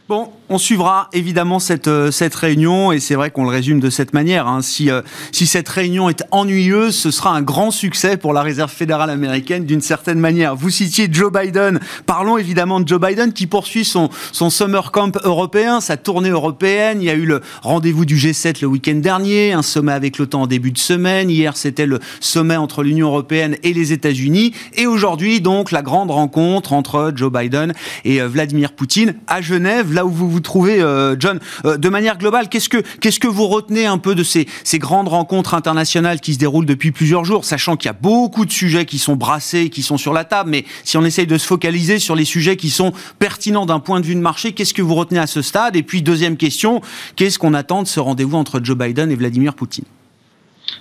Bon, 0.09 0.29
on 0.49 0.59
suivra 0.59 1.09
évidemment 1.13 1.59
cette, 1.59 1.89
euh, 1.89 2.11
cette 2.11 2.35
réunion 2.35 2.93
et 2.93 3.01
c'est 3.01 3.15
vrai 3.15 3.31
qu'on 3.31 3.45
le 3.45 3.51
résume 3.51 3.81
de 3.81 3.91
cette 3.91 4.15
manière. 4.15 4.47
Hein. 4.47 4.63
Si, 4.63 4.91
euh, 4.91 5.03
si 5.33 5.47
cette 5.47 5.69
réunion 5.69 6.09
est 6.09 6.23
ennuyeuse, 6.31 6.95
ce 6.95 7.11
sera 7.11 7.35
un 7.35 7.43
grand 7.43 7.71
succès 7.71 8.17
pour 8.17 8.33
la 8.33 8.43
Réserve 8.43 8.71
fédérale 8.71 9.11
américaine 9.11 9.65
d'une 9.65 9.81
certaine 9.81 10.21
manière. 10.21 10.55
Vous 10.55 10.71
citiez 10.71 11.09
Joe 11.11 11.33
Biden. 11.33 11.81
Parlons 12.07 12.39
évidemment 12.39 12.81
de 12.81 12.89
Joe 12.89 13.01
Biden 13.01 13.33
qui 13.33 13.47
poursuit 13.47 13.85
son, 13.85 14.09
son 14.33 14.51
summer 14.51 14.93
camp 14.93 15.17
européen, 15.25 15.81
sa 15.81 15.97
tournée 15.97 16.31
européenne. 16.31 16.99
Il 17.01 17.07
y 17.07 17.11
a 17.11 17.15
eu 17.15 17.27
le 17.27 17.41
rendez-vous 17.63 18.05
du 18.05 18.17
G7 18.17 18.61
le 18.63 18.69
week-end 18.69 18.97
dernier, 18.97 19.53
un 19.53 19.63
sommet 19.63 19.93
avec 19.93 20.19
l'OTAN 20.19 20.43
en 20.43 20.47
début 20.47 20.71
de 20.71 20.79
semaine. 20.79 21.31
Hier, 21.31 21.57
c'était 21.57 21.87
le 21.87 21.99
sommet 22.21 22.57
entre 22.57 22.83
l'Union 22.83 23.09
européenne 23.09 23.57
et 23.63 23.73
les 23.73 23.93
États-Unis. 23.93 24.53
Et 24.75 24.87
aujourd'hui, 24.87 25.41
donc, 25.41 25.73
la 25.73 25.83
grande 25.83 26.11
rencontre 26.11 26.73
entre 26.73 27.13
Joe 27.15 27.33
Biden 27.33 27.73
et 28.05 28.21
euh, 28.21 28.29
Vladimir 28.29 28.73
Poutine 28.73 29.15
à 29.27 29.41
Genève 29.41 29.93
là 29.93 30.07
où 30.07 30.11
vous 30.11 30.36
vous 30.37 30.41
trouvez, 30.41 30.83
euh, 30.83 31.17
John. 31.19 31.41
Euh, 31.65 31.79
de 31.79 31.89
manière 31.89 32.19
globale, 32.19 32.51
qu'est-ce 32.51 32.69
que 32.69 32.83
qu'est-ce 33.01 33.19
que 33.19 33.27
vous 33.27 33.47
retenez 33.47 33.87
un 33.87 33.97
peu 33.97 34.15
de 34.15 34.23
ces, 34.23 34.47
ces 34.65 34.79
grandes 34.79 35.09
rencontres 35.09 35.55
internationales 35.55 36.21
qui 36.21 36.35
se 36.35 36.39
déroulent 36.39 36.67
depuis 36.67 36.93
plusieurs 36.93 37.25
jours, 37.25 37.47
sachant 37.47 37.77
qu'il 37.77 37.89
y 37.89 37.91
a 37.91 37.97
beaucoup 37.99 38.45
de 38.45 38.53
sujets 38.53 38.85
qui 38.85 38.99
sont 38.99 39.17
brassés, 39.17 39.71
qui 39.71 39.81
sont 39.81 39.97
sur 39.97 40.13
la 40.13 40.25
table, 40.25 40.51
mais 40.51 40.67
si 40.85 40.99
on 40.99 41.05
essaye 41.07 41.27
de 41.27 41.39
se 41.39 41.47
focaliser 41.47 41.99
sur 41.99 42.15
les 42.15 42.27
sujets 42.27 42.57
qui 42.57 42.69
sont 42.69 42.93
pertinents 43.19 43.65
d'un 43.65 43.81
point 43.81 44.01
de 44.01 44.05
vue 44.05 44.15
de 44.15 44.21
marché, 44.21 44.53
qu'est-ce 44.53 44.75
que 44.75 44.83
vous 44.83 44.95
retenez 44.95 45.21
à 45.21 45.27
ce 45.27 45.41
stade? 45.41 45.75
Et 45.75 45.83
puis 45.83 46.03
deuxième 46.03 46.37
question, 46.37 46.83
qu'est-ce 47.17 47.39
qu'on 47.39 47.55
attend 47.55 47.83
de 47.83 47.89
ce 47.89 47.99
rendez-vous 47.99 48.37
entre 48.37 48.61
Joe 48.63 48.77
Biden 48.77 49.11
et 49.11 49.17
Vladimir 49.17 49.55
Poutine? 49.55 49.85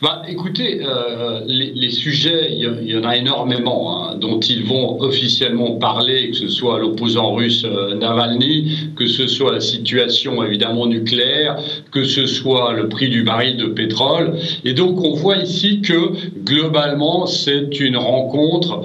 Bah, 0.02 0.24
écoutez, 0.28 0.82
euh, 0.84 1.42
les, 1.46 1.90
sujets, 1.90 2.50
il 2.52 2.90
y, 2.90 2.98
en 2.98 3.04
a 3.04 3.16
énormément 3.16 4.10
hein, 4.10 4.16
dont 4.18 4.40
ils 4.40 4.66
vont 4.66 5.02
officiellement 5.02 5.78
parler, 5.78 6.32
que 6.32 6.36
ce 6.36 6.50
soit 6.50 6.80
l'opposant 6.80 7.34
russe 7.34 7.64
euh, 7.66 7.96
Navalny, 7.96 8.90
que 8.96 9.08
ce 9.08 9.28
soit 9.28 9.54
la 9.54 9.62
situation 9.62 10.44
évidemment 10.44 10.88
nucléaire, 10.88 11.58
que 11.92 12.04
ce 12.04 12.26
soit 12.26 12.74
le 12.74 12.90
prix 12.90 13.10
du 13.10 13.24
baril 13.24 13.58
de 13.58 13.68
pétrole. 13.68 14.38
Et 14.66 14.74
donc 14.74 15.02
on 15.02 15.14
voit 15.14 15.38
ici 15.38 15.82
que 15.82 16.12
globalement 16.44 17.26
c'est 17.26 17.80
une 17.80 17.98
rencontre 17.98 18.82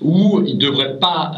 où 0.00 0.42
il 0.46 0.54
ne 0.56 0.60
devrait 0.60 0.98
pas 0.98 1.32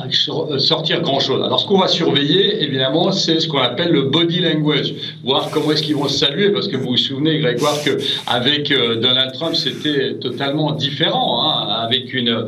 sortir 0.59 1.01
grand-chose. 1.01 1.43
Alors 1.43 1.61
ce 1.61 1.67
qu'on 1.67 1.79
va 1.79 1.89
surveiller, 1.89 2.63
évidemment, 2.63 3.13
c'est 3.13 3.41
ce 3.41 3.49
qu'on 3.49 3.59
appelle 3.59 3.91
le 3.91 4.03
body 4.03 4.41
language, 4.41 4.95
voir 5.25 5.51
comment 5.51 5.73
est-ce 5.73 5.83
qu'ils 5.83 5.97
vont 5.97 6.09
se 6.09 6.19
saluer, 6.19 6.51
parce 6.51 6.69
que 6.69 6.77
vous 6.77 6.91
vous 6.91 6.97
souvenez, 6.97 7.39
Grégoire, 7.39 7.77
qu'avec 7.85 8.71
euh, 8.71 8.97
Donald 8.97 9.33
Trump, 9.33 9.55
c'était 9.55 10.15
totalement 10.15 10.73
différent, 10.73 11.43
hein, 11.43 11.67
avec 11.69 12.13
une, 12.13 12.47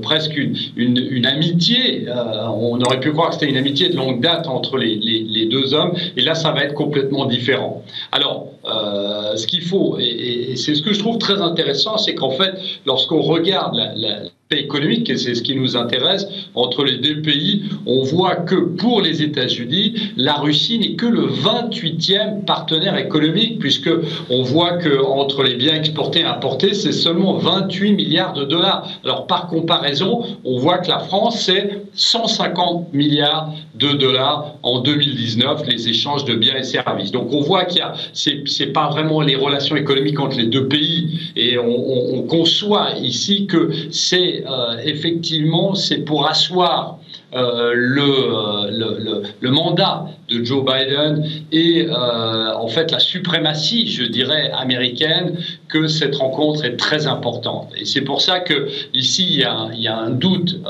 presque 0.00 0.36
une, 0.36 1.26
amitié. 1.26 2.06
Euh, 2.08 2.46
on 2.48 2.80
aurait 2.80 3.00
pu 3.00 3.12
croire 3.12 3.28
que 3.28 3.34
c'était 3.34 3.48
une 3.48 3.56
amitié 3.56 3.88
de 3.88 3.96
longue 3.96 4.20
date 4.20 4.46
entre 4.46 4.78
les, 4.78 5.48
deux 5.50 5.74
hommes, 5.74 5.92
et 6.16 6.22
là, 6.22 6.34
ça 6.34 6.52
va 6.52 6.64
être 6.64 6.74
complètement 6.74 7.26
différent. 7.26 7.84
Alors, 8.12 8.48
euh, 8.64 9.36
ce 9.36 9.46
qu'il 9.46 9.62
faut, 9.62 9.98
et, 9.98 10.56
c'est 10.56 10.74
ce 10.74 10.82
que 10.82 10.92
je 10.92 10.98
trouve 10.98 11.18
très 11.18 11.40
intéressant, 11.40 11.98
c'est 11.98 12.14
qu'en 12.14 12.30
fait, 12.30 12.54
lorsqu'on 12.86 13.20
regarde 13.20 13.74
la 13.74 14.18
économique, 14.58 15.10
et 15.10 15.16
c'est 15.16 15.34
ce 15.34 15.42
qui 15.42 15.56
nous 15.56 15.76
intéresse, 15.76 16.26
entre 16.54 16.84
les 16.84 16.98
deux 16.98 17.22
pays, 17.22 17.64
on 17.86 18.02
voit 18.02 18.36
que 18.36 18.54
pour 18.54 19.00
les 19.00 19.22
États-Unis, 19.22 19.94
la 20.16 20.34
Russie 20.34 20.78
n'est 20.78 20.94
que 20.94 21.06
le 21.06 21.26
28e 21.26 22.44
partenaire 22.44 22.96
économique, 22.96 23.58
puisque 23.58 23.90
on 24.30 24.42
voit 24.42 24.78
que 24.78 25.04
entre 25.04 25.42
les 25.42 25.54
biens 25.54 25.74
exportés 25.74 26.20
et 26.20 26.24
importés, 26.24 26.74
c'est 26.74 26.92
seulement 26.92 27.34
28 27.34 27.92
milliards 27.92 28.34
de 28.34 28.44
dollars. 28.44 28.88
Alors 29.04 29.26
par 29.26 29.48
comparaison, 29.48 30.24
on 30.44 30.58
voit 30.58 30.78
que 30.78 30.88
la 30.88 31.00
France, 31.00 31.40
c'est 31.40 31.82
150 31.94 32.92
milliards 32.92 33.52
de 33.74 33.92
dollars 33.92 34.54
en 34.62 34.80
2019, 34.80 35.66
les 35.66 35.88
échanges 35.88 36.24
de 36.24 36.34
biens 36.34 36.56
et 36.56 36.62
services. 36.62 37.10
Donc 37.10 37.32
on 37.32 37.40
voit 37.40 37.64
qu'il 37.64 37.78
y 37.78 37.82
a, 37.82 37.94
c'est 38.12 38.72
pas 38.72 38.88
vraiment 38.88 39.20
les 39.20 39.36
relations 39.36 39.76
économiques 39.76 40.20
entre 40.20 40.36
les 40.36 40.46
deux 40.46 40.68
pays, 40.68 41.18
et 41.36 41.58
on, 41.58 42.18
on 42.18 42.22
conçoit 42.22 42.92
ici 43.00 43.46
que 43.46 43.70
c'est 43.90 44.43
euh, 44.46 44.76
effectivement, 44.84 45.74
c'est 45.74 45.98
pour 45.98 46.28
asseoir 46.28 46.98
euh, 47.34 47.72
le, 47.74 48.70
le, 48.70 49.22
le, 49.40 49.50
mandat 49.50 50.06
de 50.28 50.44
Joe 50.44 50.64
Biden 50.64 51.28
et 51.50 51.86
euh, 51.88 52.54
en 52.54 52.68
fait 52.68 52.92
la 52.92 53.00
suprématie, 53.00 53.88
je 53.88 54.04
dirais, 54.04 54.52
américaine, 54.52 55.36
que 55.68 55.88
cette 55.88 56.14
rencontre 56.16 56.64
est 56.64 56.76
très 56.76 57.06
importante. 57.06 57.72
Et 57.76 57.84
c'est 57.84 58.02
pour 58.02 58.20
ça 58.20 58.40
que 58.40 58.68
ici 58.92 59.26
il 59.30 59.80
y 59.80 59.88
a, 59.88 59.96
un 59.96 60.10
doute 60.10 60.60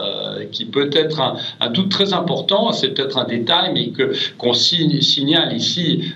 qui 0.52 0.64
peut 0.64 0.90
être 0.93 1.21
un, 1.21 1.37
un, 1.61 1.71
doute 1.71 1.90
très 1.90 2.12
important. 2.14 2.73
C'est 2.73 2.90
peut-être 2.90 3.19
un 3.19 3.25
détail, 3.25 3.73
mais 3.75 3.88
que 3.88 4.12
qu'on 4.38 4.54
signale 4.54 5.54
ici 5.54 6.14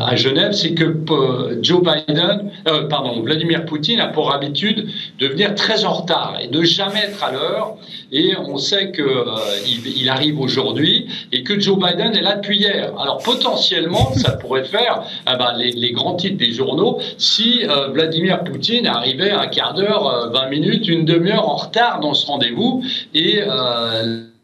à 0.00 0.16
Genève, 0.16 0.52
c'est 0.52 0.74
que 0.74 0.84
euh, 0.84 1.58
Joe 1.62 1.82
Biden, 1.82 2.50
euh, 2.68 2.88
pardon, 2.88 3.20
Vladimir 3.22 3.64
Poutine 3.64 4.00
a 4.00 4.08
pour 4.08 4.32
habitude 4.32 4.88
de 5.18 5.26
venir 5.26 5.54
très 5.54 5.84
en 5.84 5.92
retard 5.92 6.38
et 6.40 6.48
de 6.48 6.62
jamais 6.62 7.00
être 7.00 7.22
à 7.22 7.32
l'heure. 7.32 7.76
Et 8.12 8.34
on 8.36 8.56
sait 8.56 8.92
qu'il 8.92 9.04
euh, 9.04 9.94
il 9.96 10.08
arrive 10.08 10.40
aujourd'hui 10.40 11.06
et 11.32 11.42
que 11.42 11.58
Joe 11.60 11.78
Biden 11.78 12.14
est 12.14 12.22
là 12.22 12.36
depuis 12.36 12.58
hier. 12.58 12.92
Alors 12.98 13.18
potentiellement, 13.22 14.12
ça 14.14 14.32
pourrait 14.40 14.64
faire 14.64 15.02
eh 15.30 15.36
ben, 15.36 15.52
les, 15.56 15.72
les, 15.72 15.92
grands 15.92 16.14
titres 16.14 16.38
des 16.38 16.52
journaux 16.52 17.00
si 17.18 17.62
Vladimir 17.92 18.44
Poutine 18.44 18.86
arrivait 18.86 19.30
un 19.30 19.46
quart 19.46 19.74
d'heure, 19.74 20.30
20 20.32 20.48
minutes, 20.48 20.88
une 20.88 21.04
demi-heure 21.04 21.48
en 21.48 21.56
retard 21.56 22.00
dans 22.00 22.14
ce 22.14 22.26
rendez-vous 22.26 22.82
et 23.14 23.40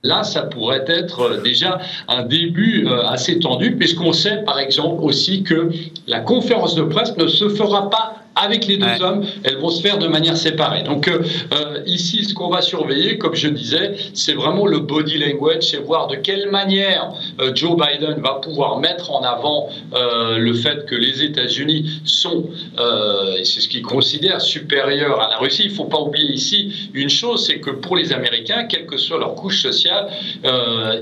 Là, 0.07 0.23
ça 0.23 0.43
pourrait 0.43 0.85
être 0.87 1.21
euh, 1.21 1.43
déjà 1.43 1.79
un 2.07 2.23
début 2.23 2.87
euh, 2.87 3.05
assez 3.07 3.41
tendu, 3.41 3.77
puisqu'on 3.77 4.13
sait 4.13 4.45
par 4.45 4.61
exemple 4.61 5.03
aussi 5.03 5.43
que 5.43 5.71
la 6.07 6.21
conférence 6.21 6.77
de 6.77 6.83
presse 6.83 7.17
ne 7.17 7.27
se 7.27 7.49
fera 7.49 7.91
pas 7.91 8.26
avec 8.37 8.67
les 8.67 8.77
deux 8.77 9.03
hommes, 9.03 9.25
elles 9.45 9.57
vont 9.57 9.71
se 9.71 9.81
faire 9.81 9.99
de 9.99 10.07
manière 10.07 10.37
séparée. 10.37 10.83
Donc 10.83 11.09
euh, 11.09 11.23
euh, 11.55 11.81
ici, 11.87 12.25
ce 12.25 12.35
qu'on 12.35 12.51
va 12.51 12.61
surveiller, 12.61 13.17
comme 13.19 13.35
je 13.35 13.49
disais, 13.49 13.95
c'est 14.13 14.35
vraiment 14.35 14.67
le 14.67 14.79
body 14.81 15.19
language, 15.19 15.63
c'est 15.71 15.79
voir 15.79 16.07
de 16.07 16.17
quelle 16.17 16.51
manière 16.51 17.13
euh, 17.41 17.55
Joe 17.55 17.77
Biden 17.77 18.21
va 18.21 18.35
pouvoir 18.35 18.79
mettre 18.79 19.11
en 19.11 19.23
avant 19.23 19.69
le 19.93 20.53
fait 20.55 20.85
que 20.87 20.95
les 20.95 21.23
États-Unis 21.23 22.01
sont, 22.05 22.45
et 23.39 23.45
c'est 23.45 23.61
ce 23.61 23.69
qu'il 23.69 23.83
considère, 23.83 24.41
supérieurs 24.41 25.21
à 25.21 25.29
la 25.29 25.39
Russie. 25.39 25.63
Il 25.65 25.71
ne 25.71 25.75
faut 25.75 25.85
pas 25.85 26.01
oublier 26.01 26.33
ici 26.33 26.91
une 26.93 27.09
chose, 27.09 27.47
c'est 27.47 27.61
que 27.61 27.71
pour 27.71 27.97
les 27.97 28.13
Américains, 28.13 28.65
quelle 28.65 28.87
que 28.87 28.99
soit 28.99 29.19
leur 29.19 29.35
couche 29.35 29.63
sociale, 29.63 30.09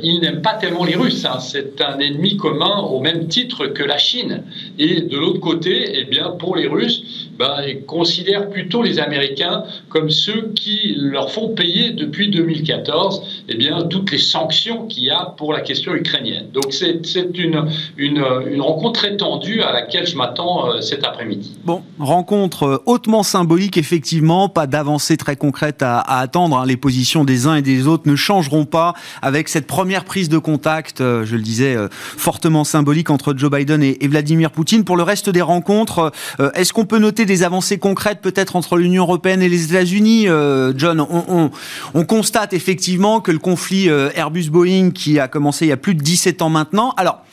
ils 0.02 0.20
n'aiment 0.20 0.42
pas 0.42 0.54
tellement 0.54 0.84
les 0.84 0.94
Russes. 0.94 1.24
Hein. 1.24 1.40
C'est 1.40 1.80
un 1.80 1.98
ennemi 1.98 2.36
commun 2.36 2.78
au 2.82 3.00
même 3.00 3.26
titre 3.26 3.66
que 3.66 3.82
la 3.82 3.98
Chine. 3.98 4.44
Et 4.78 5.00
de 5.02 5.16
l'autre 5.16 5.40
côté, 5.40 5.98
eh 5.98 6.04
bien, 6.04 6.30
pour 6.30 6.56
les 6.56 6.68
Russes, 6.68 7.02
bah, 7.38 7.58
considèrent 7.86 8.48
plutôt 8.48 8.82
les 8.82 8.98
Américains 8.98 9.64
comme 9.88 10.10
ceux 10.10 10.52
qui 10.54 10.94
leur 10.96 11.30
font 11.30 11.48
payer 11.54 11.90
depuis 11.90 12.30
2014 12.30 13.44
eh 13.48 13.54
bien, 13.56 13.82
toutes 13.82 14.10
les 14.10 14.18
sanctions 14.18 14.86
qu'il 14.86 15.04
y 15.04 15.10
a 15.10 15.34
pour 15.36 15.52
la 15.52 15.60
question 15.60 15.94
ukrainienne. 15.94 16.46
Donc 16.52 16.72
c'est 16.72 17.00
une, 17.36 17.66
une, 17.96 18.24
une, 18.46 18.60
rencontre 18.60 19.00
très 19.00 19.16
tendue 19.16 19.62
à 19.62 19.72
laquelle 19.72 20.06
je 20.06 20.16
m'attends 20.16 20.68
euh, 20.68 20.80
cet 20.80 21.04
après-midi. 21.04 21.56
Bon, 21.64 21.82
rencontre 21.98 22.62
euh, 22.64 22.82
hautement 22.86 23.22
symbolique, 23.22 23.76
effectivement, 23.76 24.48
pas 24.48 24.66
d'avancée 24.66 25.16
très 25.16 25.36
concrète 25.36 25.82
à, 25.82 26.00
attendre. 26.00 26.58
Hein. 26.58 26.66
Les 26.66 26.76
positions 26.76 27.24
des 27.24 27.46
uns 27.46 27.56
et 27.56 27.62
des 27.62 27.86
autres 27.86 28.08
ne 28.08 28.16
changeront 28.16 28.64
pas 28.64 28.94
avec 29.22 29.48
cette 29.48 29.66
première 29.66 30.04
prise 30.04 30.28
de 30.28 30.38
contact, 30.38 31.00
euh, 31.00 31.24
je 31.24 31.36
le 31.36 31.42
disais, 31.42 31.76
fortement 31.90 32.64
symbolique 32.64 33.10
entre 33.10 33.34
Joe 33.36 33.50
Biden 33.50 33.82
et, 33.82 34.02
et 34.04 34.08
Vladimir 34.08 34.50
Poutine. 34.50 34.84
Pour 34.84 34.96
le 34.96 35.02
reste 35.02 35.30
des 35.30 35.42
rencontres, 35.42 36.12
est-ce 36.54 36.72
qu'on 36.72 36.86
peut 36.86 36.98
noter 36.98 37.23
des 37.26 37.42
avancées 37.42 37.78
concrètes 37.78 38.20
peut-être 38.20 38.56
entre 38.56 38.76
l'Union 38.76 39.02
européenne 39.02 39.42
et 39.42 39.48
les 39.48 39.64
États-Unis, 39.64 40.28
euh, 40.28 40.72
John 40.76 41.00
on, 41.00 42.04
constate 42.04 42.52
effectivement 42.52 43.20
que 43.20 43.30
le 43.30 43.38
conflit 43.38 43.88
euh, 43.88 44.10
Airbus-Boeing, 44.14 44.92
qui 44.92 45.18
a 45.18 45.28
commencé 45.28 45.66
il 45.66 45.68
y 45.68 45.72
a 45.72 45.76
plus 45.76 45.94
de 45.94 46.02
17 46.02 46.42
ans 46.42 46.50
maintenant, 46.50 46.94
alors 46.96 47.24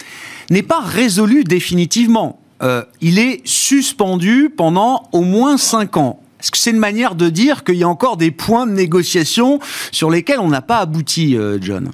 n'est 0.50 0.64
pas 0.64 0.82
résolu 0.82 1.44
définitivement. 1.44 2.40
Euh, 2.62 2.84
il 3.02 3.20
est 3.20 3.42
suspendu 3.46 4.54
pendant 4.56 5.04
au 5.12 5.22
moins 5.22 5.58
5 5.58 5.98
ans. 5.98 6.20
Est-ce 6.40 6.52
que 6.52 6.58
c'est 6.58 6.72
une 6.72 6.78
manière 6.78 7.16
de 7.16 7.30
dire 7.30 7.64
qu'il 7.64 7.76
y 7.76 7.84
a 7.84 7.90
encore 7.90 8.18
des 8.18 8.32
points 8.32 8.66
de 8.66 8.72
négociation 8.72 9.60
sur 9.92 10.10
lesquels 10.10 10.40
on 10.40 10.50
n'a 10.50 10.62
pas 10.62 10.80
abouti, 10.80 11.38
John? 11.62 11.92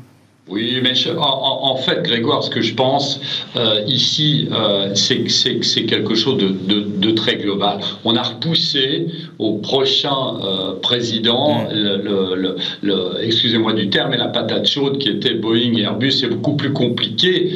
Oui, 0.50 0.80
mais 0.82 0.94
en, 1.18 1.76
fait, 1.76 2.04
Grégoire, 2.04 2.42
ce 2.42 2.50
que 2.50 2.62
je 2.62 2.74
pense 2.74 3.20
euh, 3.58 3.82
ici, 3.86 4.48
euh, 4.54 4.92
c'est 4.96 5.24
que 5.24 5.66
c'est 5.66 5.86
quelque 5.86 6.16
chose 6.16 6.38
de, 6.38 6.48
de, 6.48 6.86
de, 6.98 7.12
très 7.12 7.36
global. 7.36 7.80
On 8.06 8.16
a 8.16 8.24
repoussé 8.24 9.08
au 9.40 9.58
prochain 9.58 10.38
euh, 10.42 10.80
président, 10.82 11.64
mm. 11.64 11.74
le, 11.74 12.36
le, 12.36 12.56
le, 12.82 13.24
excusez-moi 13.24 13.74
du 13.74 13.90
terme, 13.90 14.12
mais 14.12 14.18
la 14.18 14.30
patate 14.30 14.68
chaude 14.68 15.00
qui 15.00 15.10
était 15.10 15.34
Boeing 15.34 15.74
et 15.78 15.82
Airbus, 15.82 16.12
c'est 16.12 16.30
beaucoup 16.30 16.56
plus 16.56 16.72
compliqué 16.72 17.52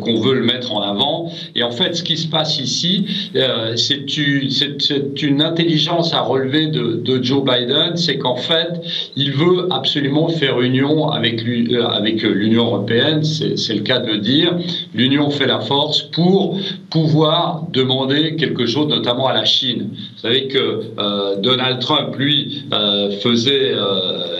qu'on 0.00 0.20
veut 0.20 0.34
le 0.34 0.44
mettre 0.44 0.72
en 0.72 0.80
avant. 0.80 1.32
Et 1.56 1.62
en 1.64 1.72
fait, 1.72 1.96
ce 1.96 2.04
qui 2.04 2.16
se 2.16 2.28
passe 2.28 2.60
ici, 2.60 3.06
c'est 3.76 4.16
une, 4.16 4.48
une, 5.22 5.42
intelligence 5.42 6.14
à 6.14 6.20
relever 6.20 6.68
de, 6.68 7.00
de 7.02 7.22
Joe 7.22 7.42
Biden, 7.42 7.96
c'est 7.96 8.18
qu'en 8.18 8.36
fait, 8.36 8.68
il 9.16 9.32
veut 9.32 9.66
absolument 9.70 10.28
faire 10.28 10.60
union 10.60 11.10
avec 11.10 11.42
lui. 11.42 11.76
avec 11.76 12.11
que 12.16 12.26
l'Union 12.26 12.66
européenne, 12.66 13.22
c'est 13.22 13.74
le 13.74 13.82
cas 13.82 14.00
de 14.00 14.16
dire, 14.16 14.56
l'Union 14.94 15.30
fait 15.30 15.46
la 15.46 15.60
force 15.60 16.02
pour 16.02 16.58
pouvoir 16.90 17.64
demander 17.72 18.36
quelque 18.36 18.66
chose, 18.66 18.88
notamment 18.88 19.26
à 19.28 19.34
la 19.34 19.44
Chine. 19.44 19.90
Vous 19.92 20.20
savez 20.20 20.48
que 20.48 20.82
euh, 20.98 21.36
Donald 21.36 21.80
Trump, 21.80 22.14
lui, 22.16 22.64
euh, 22.72 23.10
faisait, 23.20 23.72
euh, 23.72 24.31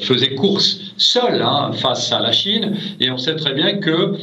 faisait 0.00 0.34
course 0.34 0.80
seul 0.96 1.42
hein, 1.42 1.72
face 1.72 2.12
à 2.12 2.20
la 2.20 2.32
Chine, 2.32 2.76
et 3.00 3.10
on 3.10 3.18
sait 3.18 3.36
très 3.36 3.54
bien 3.54 3.78
que 3.78 4.14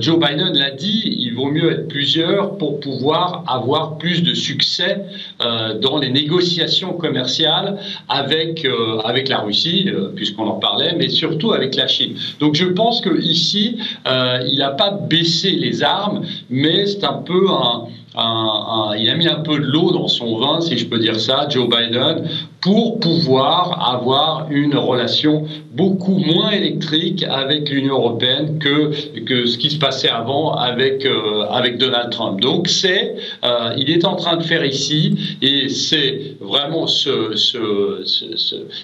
Joe 0.00 0.18
Biden 0.18 0.52
l'a 0.54 0.70
dit, 0.70 1.16
il 1.18 1.34
vaut 1.34 1.50
mieux 1.50 1.70
être 1.70 1.88
plusieurs 1.88 2.56
pour 2.56 2.80
pouvoir 2.80 3.44
avoir 3.46 3.98
plus 3.98 4.22
de 4.22 4.32
succès 4.32 5.04
dans 5.38 5.98
les 5.98 6.10
négociations 6.10 6.94
commerciales 6.94 7.78
avec, 8.08 8.66
avec 9.04 9.28
la 9.28 9.40
Russie, 9.40 9.90
puisqu'on 10.16 10.46
en 10.46 10.58
parlait, 10.58 10.94
mais 10.96 11.10
surtout 11.10 11.52
avec 11.52 11.76
la 11.76 11.86
Chine. 11.86 12.16
Donc 12.40 12.54
je 12.54 12.66
pense 12.66 13.00
qu'ici, 13.00 13.78
euh, 14.06 14.46
il 14.50 14.58
n'a 14.58 14.70
pas 14.70 14.90
baissé 14.90 15.50
les 15.52 15.82
armes, 15.82 16.22
mais 16.50 16.86
c'est 16.86 17.04
un 17.04 17.14
peu 17.14 17.48
un, 17.50 17.84
il 18.16 19.10
a 19.10 19.14
mis 19.16 19.26
un 19.26 19.40
peu 19.40 19.58
de 19.58 19.64
l'eau 19.64 19.90
dans 19.90 20.08
son 20.08 20.38
vin, 20.38 20.60
si 20.60 20.78
je 20.78 20.86
peux 20.86 20.98
dire 20.98 21.18
ça, 21.18 21.48
Joe 21.48 21.68
Biden, 21.68 22.28
pour 22.60 23.00
pouvoir 23.00 23.94
avoir 23.94 24.46
une 24.50 24.76
relation 24.76 25.44
beaucoup 25.72 26.16
moins 26.16 26.50
électrique 26.50 27.24
avec 27.28 27.68
l'Union 27.68 27.96
européenne 27.96 28.58
que, 28.58 29.20
que 29.20 29.46
ce 29.46 29.58
qui 29.58 29.70
se 29.70 29.78
passait 29.78 30.08
avant 30.08 30.54
avec, 30.54 31.04
euh, 31.04 31.42
avec 31.50 31.78
Donald 31.78 32.10
Trump. 32.10 32.40
Donc 32.40 32.68
c'est, 32.68 33.16
euh, 33.44 33.74
il 33.76 33.90
est 33.90 34.04
en 34.04 34.14
train 34.16 34.36
de 34.36 34.42
faire 34.42 34.64
ici, 34.64 35.36
et 35.42 35.68
c'est 35.68 36.36
vraiment 36.40 36.86
ce, 36.86 37.34
ce, 37.34 38.04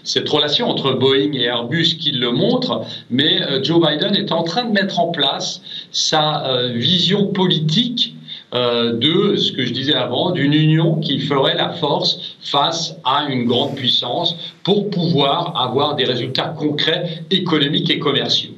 cette 0.02 0.28
relation 0.28 0.68
entre 0.68 0.92
Boeing 0.92 1.32
et 1.34 1.44
Airbus 1.44 1.96
qui 1.98 2.10
le 2.10 2.32
montre, 2.32 2.82
mais 3.10 3.40
euh, 3.42 3.62
Joe 3.62 3.80
Biden 3.80 4.14
est 4.14 4.32
en 4.32 4.42
train 4.42 4.64
de 4.64 4.72
mettre 4.72 4.98
en 4.98 5.08
place 5.08 5.62
sa 5.92 6.44
vision 6.74 7.26
politique 7.26 8.14
euh, 8.52 8.94
de 8.94 9.36
ce 9.36 9.52
que 9.52 9.64
je 9.64 9.72
disais 9.72 9.94
avant, 9.94 10.32
d'une 10.32 10.52
union 10.52 10.96
qui 10.96 11.20
ferait 11.20 11.54
la 11.54 11.70
force 11.74 12.36
face 12.40 12.96
à 13.04 13.26
une 13.28 13.44
grande 13.44 13.76
puissance 13.76 14.36
pour 14.64 14.90
pouvoir 14.90 15.56
avoir 15.56 15.96
des 15.96 16.04
résultats 16.04 16.54
concrets 16.58 17.22
économiques 17.30 17.90
et 17.90 17.98
commerciaux. 17.98 18.50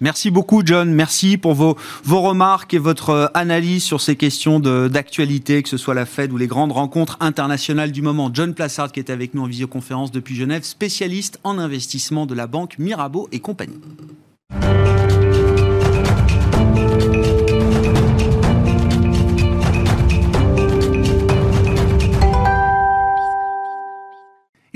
Merci 0.00 0.30
beaucoup, 0.30 0.62
John. 0.64 0.92
Merci 0.92 1.36
pour 1.36 1.52
vos, 1.54 1.76
vos 2.04 2.22
remarques 2.22 2.72
et 2.72 2.78
votre 2.78 3.10
euh, 3.10 3.26
analyse 3.34 3.84
sur 3.84 4.00
ces 4.00 4.16
questions 4.16 4.58
d'actualité, 4.60 5.62
que 5.62 5.68
ce 5.68 5.76
soit 5.76 5.94
la 5.94 6.06
Fed 6.06 6.32
ou 6.32 6.38
les 6.38 6.46
grandes 6.46 6.72
rencontres 6.72 7.18
internationales 7.20 7.92
du 7.92 8.00
moment. 8.00 8.30
John 8.32 8.54
Plassard, 8.54 8.92
qui 8.92 9.00
est 9.00 9.10
avec 9.10 9.34
nous 9.34 9.42
en 9.42 9.46
visioconférence 9.46 10.10
depuis 10.10 10.36
Genève, 10.36 10.62
spécialiste 10.62 11.38
en 11.44 11.58
investissement 11.58 12.24
de 12.24 12.34
la 12.34 12.46
banque 12.46 12.78
Mirabeau 12.78 13.28
et 13.30 13.40
compagnie. 13.40 13.80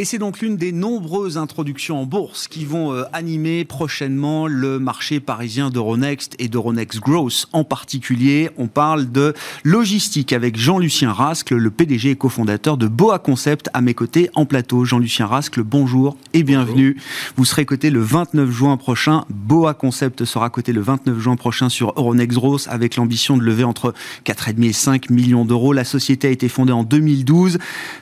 Et 0.05 0.07
c'est 0.07 0.19
donc 0.19 0.41
l'une 0.41 0.59
des 0.59 0.71
nombreuses 0.71 1.39
introductions 1.39 2.03
en 2.03 2.05
bourse 2.05 2.47
qui 2.47 2.67
vont 2.67 2.93
euh, 2.93 3.05
animer 3.15 3.65
prochainement 3.65 4.47
le 4.47 4.79
marché 4.79 5.19
parisien 5.19 5.71
d'Euronext 5.71 6.35
et 6.39 6.49
d'Euronext 6.49 7.01
Growth. 7.01 7.47
En 7.55 7.65
particulier, 7.65 8.51
on 8.59 8.67
parle 8.67 9.11
de 9.11 9.33
logistique 9.63 10.35
avec 10.35 10.59
Jean-Lucien 10.59 11.11
Rascle, 11.11 11.57
le 11.57 11.71
PDG 11.71 12.11
et 12.11 12.17
cofondateur 12.17 12.77
de 12.77 12.87
Boa 12.87 13.19
Concept 13.19 13.71
à 13.73 13.81
mes 13.81 13.95
côtés 13.95 14.29
en 14.35 14.45
plateau. 14.45 14.85
Jean-Lucien 14.85 15.27
Rascle, 15.27 15.63
bonjour 15.63 16.19
et 16.35 16.43
bienvenue. 16.43 17.01
Vous 17.37 17.47
serez 17.47 17.65
coté 17.65 17.89
le 17.89 18.01
29 18.01 18.51
juin 18.51 18.77
prochain. 18.77 19.25
Boa 19.31 19.73
Concept 19.73 20.27
sera 20.27 20.51
coté 20.51 20.75
le 20.75 20.83
29 20.83 21.19
juin 21.19 21.37
prochain 21.37 21.71
sur 21.71 21.95
Euronext 21.97 22.37
Growth 22.37 22.67
avec 22.69 22.97
l'ambition 22.97 23.39
de 23.39 23.43
lever 23.43 23.65
entre 23.65 23.95
4,5 24.27 24.65
et 24.65 24.73
5 24.75 25.09
millions 25.09 25.47
d'euros. 25.47 25.73
La 25.73 25.85
société 25.85 26.29
a 26.29 26.31
été 26.31 26.51
fondée 26.51 26.73
en 26.73 26.83
2012 26.83 27.57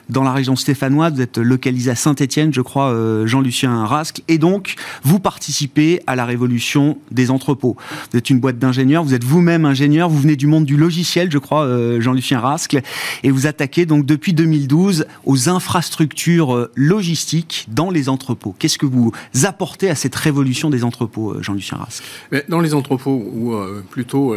dans 0.09 0.23
la 0.23 0.33
région 0.33 0.57
stéphanoise. 0.57 1.13
Vous 1.13 1.21
êtes 1.21 1.37
localisé 1.37 1.92
à 1.93 1.95
Saint-Etienne, 1.95 2.51
je 2.51 2.61
crois, 2.61 2.87
euh, 2.87 3.27
Jean-Lucien 3.27 3.85
Rasque. 3.85 4.23
Et 4.27 4.39
donc, 4.39 4.73
vous 5.03 5.19
participez 5.19 6.01
à 6.07 6.15
la 6.15 6.25
révolution 6.25 6.97
des 7.11 7.29
entrepôts. 7.29 7.77
Vous 8.11 8.17
êtes 8.17 8.31
une 8.31 8.39
boîte 8.39 8.57
d'ingénieurs, 8.57 9.03
vous 9.03 9.13
êtes 9.13 9.23
vous-même 9.23 9.63
ingénieur, 9.63 10.09
vous 10.09 10.19
venez 10.19 10.35
du 10.35 10.47
monde 10.47 10.65
du 10.65 10.75
logiciel, 10.75 11.31
je 11.31 11.37
crois, 11.37 11.65
euh, 11.65 12.01
Jean-Lucien 12.01 12.39
Rasque, 12.39 12.79
et 13.21 13.29
vous 13.29 13.45
attaquez 13.45 13.85
donc 13.85 14.07
depuis 14.07 14.33
2012 14.33 15.05
aux 15.25 15.49
infrastructures 15.49 16.55
euh, 16.55 16.71
logistiques 16.73 17.67
dans 17.69 17.91
les 17.91 18.09
entrepôts. 18.09 18.55
Qu'est-ce 18.57 18.79
que 18.79 18.87
vous 18.87 19.11
apportez 19.43 19.91
à 19.91 19.95
cette 19.95 20.15
révolution 20.15 20.71
des 20.71 20.83
entrepôts, 20.83 21.35
Jean-Lucien 21.43 21.77
Rasque? 21.77 22.03
Dans 22.49 22.59
les 22.59 22.73
entrepôts, 22.73 23.23
ou 23.35 23.55
plutôt 23.91 24.35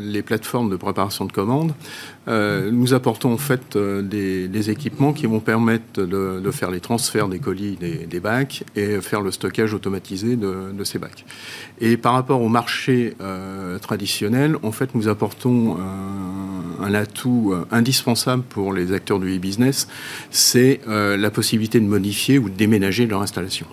les 0.00 0.22
plateformes 0.22 0.70
de 0.70 0.76
préparation 0.76 1.24
de 1.24 1.32
commandes, 1.32 1.72
nous 2.26 2.94
apportons 2.94 3.32
en 3.32 3.38
fait 3.38 3.76
des, 3.76 4.70
équipements 4.70 5.12
qui 5.12 5.26
vont 5.26 5.38
permettre 5.38 6.02
de, 6.02 6.40
de 6.42 6.50
faire 6.50 6.70
les 6.70 6.80
transfert 6.86 7.28
des 7.28 7.40
colis 7.40 7.76
des, 7.76 8.20
bacs 8.20 8.62
et 8.76 9.00
faire 9.00 9.20
le 9.20 9.32
stockage 9.32 9.74
automatisé 9.74 10.36
de, 10.36 10.84
ces 10.84 11.00
bacs. 11.00 11.24
Et 11.80 11.96
par 11.96 12.12
rapport 12.12 12.40
au 12.40 12.48
marché 12.48 13.16
euh, 13.20 13.80
traditionnel, 13.80 14.56
en 14.62 14.70
fait, 14.70 14.94
nous 14.94 15.08
apportons 15.08 15.76
un, 16.80 16.94
atout 16.94 17.50
euh, 17.52 17.66
indispensable 17.72 18.44
pour 18.44 18.72
les 18.72 18.92
acteurs 18.92 19.18
du 19.18 19.36
e-business, 19.36 19.88
c'est 20.30 20.80
euh, 20.86 21.16
la 21.16 21.30
possibilité 21.30 21.80
de 21.80 21.86
modifier 21.86 22.38
ou 22.38 22.48
de 22.48 22.54
déménager 22.54 23.06
leur 23.06 23.20
installation. 23.20 23.66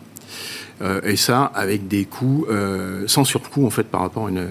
Euh, 0.83 0.99
et 1.03 1.15
ça 1.15 1.51
avec 1.55 1.87
des 1.87 2.03
coûts 2.05 2.45
euh, 2.49 3.03
sans 3.07 3.23
surcoût 3.23 3.65
en 3.65 3.69
fait 3.69 3.83
par 3.83 4.01
rapport 4.01 4.27
à 4.27 4.29
une, 4.29 4.47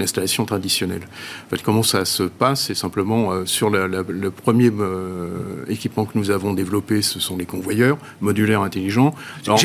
installation 0.00 0.44
traditionnelle. 0.44 1.02
En 1.46 1.50
fait, 1.50 1.62
comment 1.62 1.84
ça 1.84 2.04
se 2.04 2.24
passe 2.24 2.64
C'est 2.64 2.74
simplement 2.74 3.30
euh, 3.30 3.46
sur 3.46 3.70
le 3.70 4.30
premier 4.30 4.72
équipement 5.68 6.06
que 6.06 6.18
nous 6.18 6.32
avons 6.32 6.54
développé, 6.54 7.02
ce 7.02 7.20
sont 7.20 7.36
les 7.36 7.44
convoyeurs 7.44 7.98
modulaires 8.20 8.62
intelligents. 8.62 9.14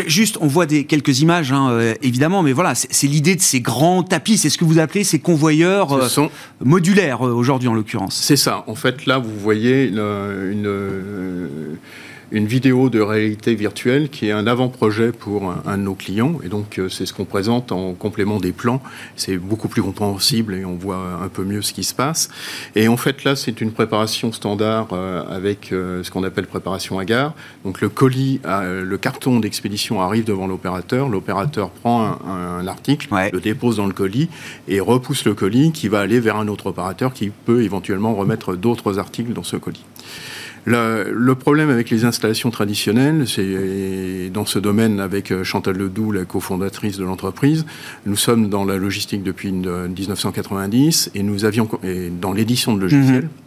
Juste, 0.06 0.38
on 0.39 0.46
voit 0.46 0.67
des, 0.67 0.84
quelques 0.84 1.22
images, 1.22 1.51
hein, 1.51 1.96
évidemment, 2.03 2.44
mais 2.44 2.53
voilà, 2.53 2.75
c'est 2.75 3.08
l'idée 3.08 3.36
de 3.36 3.41
ces 3.41 3.62
grands 3.62 4.03
tapis, 4.03 4.38
c'est 4.38 4.52
ce 4.52 4.60
que 4.60 4.65
vous 4.65 4.78
appelez 4.78 5.04
ces 5.04 5.17
convoyeurs 5.17 6.08
sont... 6.08 6.30
modulaires 6.63 7.21
aujourd'hui 7.21 7.67
en 7.67 7.73
l'occurrence. 7.73 8.15
C'est 8.15 8.36
ça. 8.36 8.63
En 8.67 8.76
fait, 8.76 9.08
là, 9.08 9.17
vous 9.17 9.39
voyez 9.39 9.86
une 9.86 9.97
une 10.52 11.78
vidéo 12.32 12.90
de 12.90 13.00
réalité 13.00 13.56
virtuelle 13.56 14.10
qui 14.10 14.28
est 14.28 14.32
un 14.32 14.48
avant-projet 14.48 15.12
pour 15.12 15.54
un, 15.66 15.78
de 15.78 15.84
nos 15.84 15.96
clients. 15.96 16.40
Et 16.44 16.50
donc, 16.50 16.78
euh, 16.78 16.90
c'est 16.90 17.06
ce 17.06 17.13
qu'on 17.13 17.26
présente 17.26 17.72
en 17.72 17.94
complément 17.94 18.40
des 18.40 18.52
plans. 18.52 18.82
C'est 19.16 19.38
beaucoup 19.38 19.68
plus 19.68 19.82
compréhensible 19.82 20.56
et 20.56 20.66
on 20.66 20.76
voit 20.76 21.20
un 21.22 21.30
peu 21.30 21.44
mieux 21.44 21.62
ce 21.62 21.74
qui 21.74 21.84
se 21.84 21.94
passe. 21.94 22.30
Et 22.76 22.88
en 22.88 22.98
fait, 22.98 23.24
là, 23.24 23.36
c'est 23.36 23.62
une 23.62 23.72
préparation 23.72 24.32
standard 24.32 24.90
euh, 24.92 25.24
avec 25.30 25.72
euh, 25.72 26.04
ce 26.04 26.12
qu'on 26.12 26.24
appelle 26.24 26.48
préparation 26.48 27.00
à 27.00 27.06
gare. 27.06 27.34
Donc, 27.63 27.82
le 27.82 27.90
colis, 27.90 28.40
le 28.46 28.98
carton 28.98 29.40
d'expédition 29.40 30.02
arrive 30.02 30.26
devant 30.26 30.48
l'opérateur. 30.48 31.10
L'opérateur 31.10 31.70
prend 31.70 32.18
un, 32.28 32.68
article, 32.68 33.08
le 33.32 33.40
dépose 33.40 33.78
dans 33.78 33.86
le 33.86 33.94
colis 33.94 34.30
et 34.68 34.80
repousse 34.80 35.26
le 35.26 35.34
colis 35.34 35.72
qui 35.72 35.88
va 35.88 36.00
aller 36.00 36.20
vers 36.20 36.38
un 36.38 36.48
autre 36.48 36.68
opérateur 36.68 37.13
qui 37.13 37.30
peut 37.30 37.63
éventuellement 37.63 38.13
remettre 38.16 38.56
d'autres 38.56 39.00
articles 39.00 39.34
dans 39.34 39.44
ce 39.44 39.58
colis. 39.58 39.86
Le, 40.69 41.34
problème 41.34 41.69
avec 41.69 41.89
les 41.89 42.03
installations 42.03 42.51
traditionnelles, 42.51 43.25
c'est 43.25 44.30
dans 44.34 44.45
ce 44.45 44.60
domaine 44.60 44.99
avec 44.99 45.32
euh, 45.32 45.45
Chantal 45.45 45.77
Ledoux, 45.77 46.12
la 46.12 46.25
cofondatrice 46.25 46.97
de 46.97 47.06
l'entreprise, 47.06 47.65
nous 48.06 48.17
sommes 48.17 48.49
dans 48.49 48.65
la 48.65 48.75
logistique 48.75 49.23
depuis 49.23 49.53
1990 49.53 51.12
et 51.15 51.23
nous 51.23 51.45
avions 51.45 51.69
dans 52.19 52.34
l'édition 52.34 52.75
de 52.75 52.82
logiciels. 52.82 53.23
Mhm 53.23 53.46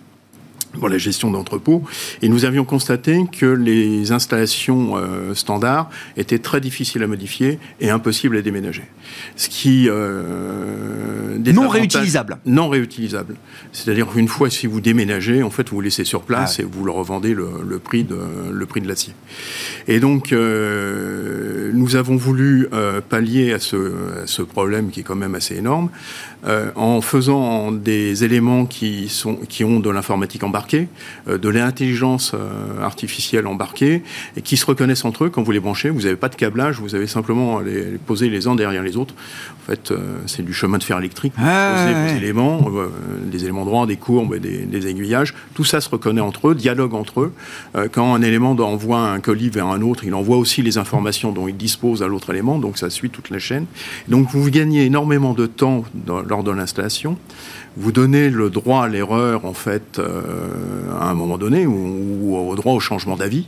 pour 0.78 0.88
la 0.88 0.98
gestion 0.98 1.30
d'entrepôts. 1.30 1.82
Et 2.22 2.28
nous 2.28 2.44
avions 2.44 2.64
constaté 2.64 3.24
que 3.30 3.46
les 3.46 4.12
installations 4.12 4.96
euh, 4.96 5.34
standards 5.34 5.90
étaient 6.16 6.38
très 6.38 6.60
difficiles 6.60 7.02
à 7.02 7.06
modifier 7.06 7.58
et 7.80 7.90
impossibles 7.90 8.36
à 8.36 8.42
déménager. 8.42 8.84
Ce 9.36 9.48
qui 9.48 9.86
euh, 9.88 11.38
non 11.52 11.68
réutilisable. 11.68 12.38
Non 12.46 12.68
réutilisable. 12.68 13.36
C'est-à-dire 13.72 14.08
qu'une 14.08 14.28
fois 14.28 14.50
si 14.50 14.66
vous 14.66 14.80
déménagez, 14.80 15.42
en 15.42 15.50
fait 15.50 15.68
vous, 15.70 15.76
vous 15.76 15.80
laissez 15.80 16.04
sur 16.04 16.22
place 16.22 16.56
ah 16.58 16.62
et 16.62 16.64
vous 16.64 16.84
le 16.84 16.92
revendez 16.92 17.34
le, 17.34 17.48
le, 17.66 17.78
prix 17.78 18.04
de 18.04 18.18
le 18.52 18.66
prix 18.66 18.80
de 18.80 18.88
l'acier. 18.88 19.14
Et 19.88 20.00
donc 20.00 20.32
euh, 20.32 21.70
nous 21.72 21.96
avons 21.96 22.16
voulu 22.16 22.68
euh, 22.72 23.00
pallier 23.00 23.52
à 23.52 23.58
ce, 23.58 23.76
à 24.22 24.26
ce 24.26 24.42
problème 24.42 24.90
qui 24.90 25.00
est 25.00 25.04
quand 25.04 25.16
même 25.16 25.34
assez 25.34 25.56
énorme 25.56 25.90
euh, 26.46 26.70
en 26.74 27.02
faisant 27.02 27.70
des 27.70 28.24
éléments 28.24 28.64
qui 28.64 29.10
sont 29.10 29.36
qui 29.48 29.62
ont 29.62 29.78
de 29.78 29.90
l'informatique 29.90 30.42
embarquée 30.42 30.88
euh, 31.28 31.36
de 31.36 31.48
l'intelligence 31.50 32.32
euh, 32.34 32.82
artificielle 32.82 33.46
embarquée, 33.46 34.02
et 34.36 34.42
qui 34.42 34.56
se 34.56 34.64
reconnaissent 34.64 35.04
entre 35.04 35.24
eux 35.24 35.28
quand 35.28 35.42
vous 35.42 35.50
les 35.52 35.60
branchez. 35.60 35.90
Vous 35.90 36.02
n'avez 36.02 36.16
pas 36.16 36.30
de 36.30 36.36
câblage, 36.36 36.80
vous 36.80 36.94
avez 36.94 37.06
simplement 37.06 37.58
à 37.58 37.62
les, 37.62 37.98
poser 38.06 38.30
les 38.30 38.46
uns 38.46 38.54
derrière 38.54 38.82
les 38.82 38.96
autres. 38.96 39.14
En 39.62 39.70
fait, 39.70 39.92
c'est 40.26 40.44
du 40.44 40.52
chemin 40.52 40.78
de 40.78 40.82
fer 40.82 40.98
électrique. 40.98 41.32
Ah, 41.38 41.74
poser 41.74 42.14
des 42.14 42.24
éléments, 42.24 42.70
des 43.24 43.44
éléments 43.44 43.64
droits, 43.64 43.86
des 43.86 43.96
courbes, 43.96 44.36
des, 44.36 44.64
des, 44.64 44.88
aiguillages. 44.88 45.34
Tout 45.54 45.64
ça 45.64 45.80
se 45.80 45.88
reconnaît 45.88 46.20
entre 46.20 46.48
eux, 46.48 46.54
dialogue 46.54 46.94
entre 46.94 47.20
eux. 47.20 47.32
quand 47.92 48.14
un 48.14 48.22
élément 48.22 48.52
envoie 48.52 49.00
un 49.00 49.20
colis 49.20 49.50
vers 49.50 49.66
un 49.66 49.82
autre, 49.82 50.04
il 50.04 50.14
envoie 50.14 50.38
aussi 50.38 50.62
les 50.62 50.78
informations 50.78 51.30
dont 51.30 51.46
il 51.46 51.56
dispose 51.56 52.02
à 52.02 52.08
l'autre 52.08 52.30
élément, 52.30 52.58
donc 52.58 52.78
ça 52.78 52.90
suit 52.90 53.10
toute 53.10 53.30
la 53.30 53.38
chaîne. 53.38 53.66
Donc 54.08 54.28
vous 54.30 54.50
gagnez 54.50 54.84
énormément 54.86 55.34
de 55.34 55.46
temps 55.46 55.84
lors 56.30 56.42
de 56.42 56.50
l'installation 56.50 57.18
vous 57.76 57.92
donnez 57.92 58.30
le 58.30 58.50
droit 58.50 58.84
à 58.84 58.88
l'erreur, 58.88 59.44
en 59.44 59.52
fait, 59.52 59.98
euh, 59.98 60.22
à 61.00 61.10
un 61.10 61.14
moment 61.14 61.38
donné, 61.38 61.66
ou, 61.66 62.36
au 62.36 62.54
droit 62.54 62.72
au 62.72 62.80
changement 62.80 63.16
d'avis. 63.16 63.46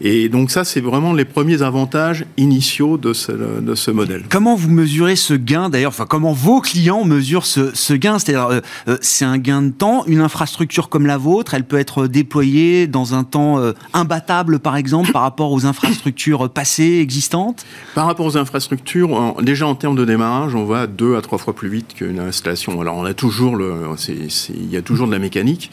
Et 0.00 0.28
donc 0.28 0.50
ça, 0.50 0.64
c'est 0.64 0.80
vraiment 0.80 1.12
les 1.12 1.24
premiers 1.24 1.62
avantages 1.62 2.26
initiaux 2.36 2.96
de 2.96 3.12
ce, 3.12 3.32
de 3.32 3.74
ce 3.74 3.90
modèle. 3.90 4.24
Comment 4.28 4.56
vous 4.56 4.70
mesurez 4.70 5.16
ce 5.16 5.34
gain, 5.34 5.68
d'ailleurs 5.68 5.90
Enfin, 5.90 6.06
comment 6.06 6.32
vos 6.32 6.60
clients 6.60 7.04
mesurent 7.04 7.46
ce, 7.46 7.74
ce 7.74 7.94
gain? 7.94 8.18
C'est-à-dire, 8.18 8.46
euh, 8.46 8.60
euh, 8.88 8.98
c'est 9.00 9.24
un 9.24 9.38
gain 9.38 9.62
de 9.62 9.70
temps. 9.70 10.04
Une 10.06 10.20
infrastructure 10.20 10.88
comme 10.88 11.06
la 11.06 11.16
vôtre, 11.16 11.54
elle 11.54 11.64
peut 11.64 11.78
être 11.78 12.06
déployée 12.06 12.86
dans 12.86 13.14
un 13.14 13.24
temps 13.24 13.60
imbattable, 13.92 14.58
par 14.58 14.76
exemple, 14.76 15.12
par 15.12 15.22
rapport 15.22 15.52
aux 15.52 15.66
infrastructures 15.66 16.50
passées, 16.50 16.98
existantes? 17.00 17.14
Existantes 17.14 17.64
Par 17.94 18.06
rapport 18.06 18.26
aux 18.26 18.36
infrastructures, 18.36 19.36
déjà 19.40 19.68
en 19.68 19.76
termes 19.76 19.94
de 19.94 20.04
démarrage, 20.04 20.56
on 20.56 20.64
va 20.64 20.88
deux 20.88 21.16
à 21.16 21.22
trois 21.22 21.38
fois 21.38 21.54
plus 21.54 21.68
vite 21.68 21.94
qu'une 21.94 22.18
installation. 22.18 22.80
Alors 22.80 22.96
on 22.96 23.04
a 23.04 23.14
toujours 23.14 23.43
il 23.52 24.70
y 24.70 24.76
a 24.76 24.82
toujours 24.82 25.06
de 25.06 25.12
la 25.12 25.18
mécanique. 25.18 25.70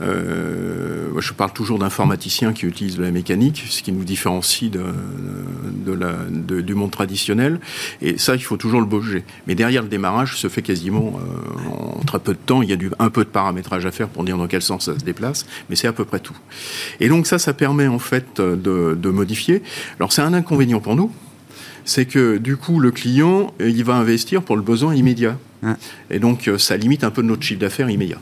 Euh, 0.00 1.08
je 1.18 1.32
parle 1.32 1.52
toujours 1.52 1.78
d'informaticiens 1.78 2.52
qui 2.52 2.66
utilisent 2.66 2.96
de 2.96 3.02
la 3.02 3.10
mécanique, 3.10 3.64
ce 3.68 3.82
qui 3.82 3.92
nous 3.92 4.04
différencie 4.04 4.70
du 4.70 4.80
monde 6.74 6.90
traditionnel. 6.90 7.60
Et 8.00 8.18
ça, 8.18 8.34
il 8.34 8.42
faut 8.42 8.56
toujours 8.56 8.80
le 8.80 8.86
bouger. 8.86 9.24
Mais 9.46 9.54
derrière 9.54 9.82
le 9.82 9.88
démarrage, 9.88 10.36
se 10.36 10.48
fait 10.48 10.62
quasiment 10.62 11.18
euh, 11.18 11.98
en 11.98 12.04
très 12.04 12.18
peu 12.18 12.32
de 12.32 12.38
temps. 12.38 12.62
Il 12.62 12.70
y 12.70 12.72
a 12.72 12.76
un 12.98 13.10
peu 13.10 13.24
de 13.24 13.30
paramétrage 13.30 13.86
à 13.86 13.90
faire 13.90 14.08
pour 14.08 14.24
dire 14.24 14.36
dans 14.38 14.46
quel 14.46 14.62
sens 14.62 14.86
ça 14.86 14.98
se 14.98 15.04
déplace, 15.04 15.46
mais 15.68 15.76
c'est 15.76 15.88
à 15.88 15.92
peu 15.92 16.04
près 16.04 16.20
tout. 16.20 16.36
Et 17.00 17.08
donc 17.08 17.26
ça, 17.26 17.38
ça 17.38 17.52
permet 17.52 17.86
en 17.86 17.98
fait 17.98 18.40
de 18.40 19.10
modifier. 19.10 19.62
Alors 19.98 20.12
c'est 20.12 20.22
un 20.22 20.34
inconvénient 20.34 20.80
pour 20.80 20.96
nous, 20.96 21.12
c'est 21.84 22.06
que 22.06 22.38
du 22.38 22.56
coup 22.56 22.80
le 22.80 22.90
client 22.90 23.52
il 23.60 23.84
va 23.84 23.94
investir 23.94 24.42
pour 24.42 24.56
le 24.56 24.62
besoin 24.62 24.94
immédiat. 24.94 25.36
Et 26.10 26.18
donc 26.18 26.48
euh, 26.48 26.58
ça 26.58 26.76
limite 26.76 27.04
un 27.04 27.10
peu 27.10 27.22
notre 27.22 27.42
chiffre 27.42 27.60
d'affaires 27.60 27.90
immédiat. 27.90 28.18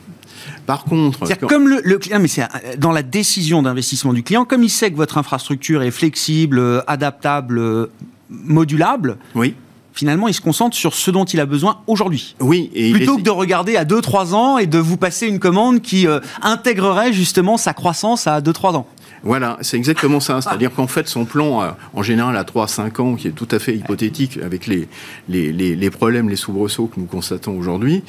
Par 0.65 0.83
contre, 0.83 1.27
comme 1.47 1.67
le, 1.67 1.97
client, 1.97 2.19
mais 2.19 2.27
c'est 2.27 2.47
dans 2.77 2.91
la 2.91 3.03
décision 3.03 3.63
d'investissement 3.63 4.13
du 4.13 4.23
client, 4.23 4.45
comme 4.45 4.63
il 4.63 4.69
sait 4.69 4.91
que 4.91 4.95
votre 4.95 5.17
infrastructure 5.17 5.81
est 5.81 5.91
flexible, 5.91 6.59
euh, 6.59 6.81
adaptable, 6.87 7.59
euh, 7.59 7.87
modulable. 8.29 9.17
Oui 9.35 9.55
finalement, 9.93 10.29
il 10.29 10.33
se 10.33 10.39
concentre 10.39 10.75
sur 10.75 10.93
ce 10.93 11.11
dont 11.11 11.25
il 11.25 11.41
a 11.41 11.45
besoin 11.45 11.81
aujourd'hui. 11.85 12.37
Oui. 12.39 12.71
Et 12.73 12.93
Plutôt 12.93 13.17
que 13.17 13.23
de 13.23 13.29
regarder 13.29 13.75
à 13.75 13.83
2-3 13.83 14.33
ans 14.33 14.57
et 14.57 14.65
de 14.65 14.79
vous 14.79 14.95
passer 14.95 15.27
une 15.27 15.37
commande 15.37 15.81
qui 15.81 16.07
intégrerait 16.41 17.11
justement 17.11 17.57
sa 17.57 17.73
croissance 17.73 18.25
à 18.25 18.39
2-3 18.39 18.77
ans. 18.77 18.87
Voilà, 19.23 19.57
c'est 19.61 19.77
exactement 19.77 20.19
ça. 20.19 20.41
C'est-à-dire 20.41 20.73
qu'en 20.73 20.87
fait, 20.87 21.07
son 21.07 21.25
plan, 21.25 21.61
euh, 21.61 21.69
en 21.93 22.01
général, 22.01 22.35
à 22.37 22.43
3-5 22.43 23.01
ans, 23.01 23.15
qui 23.15 23.27
est 23.27 23.31
tout 23.31 23.47
à 23.51 23.59
fait 23.59 23.75
hypothétique 23.75 24.39
avec 24.43 24.65
les, 24.65 24.87
les, 25.29 25.51
les, 25.51 25.89
problèmes, 25.91 26.27
les 26.27 26.35
soubresauts 26.35 26.87
que 26.87 26.99
nous 26.99 27.05
constatons 27.05 27.57
aujourd'hui, 27.57 28.03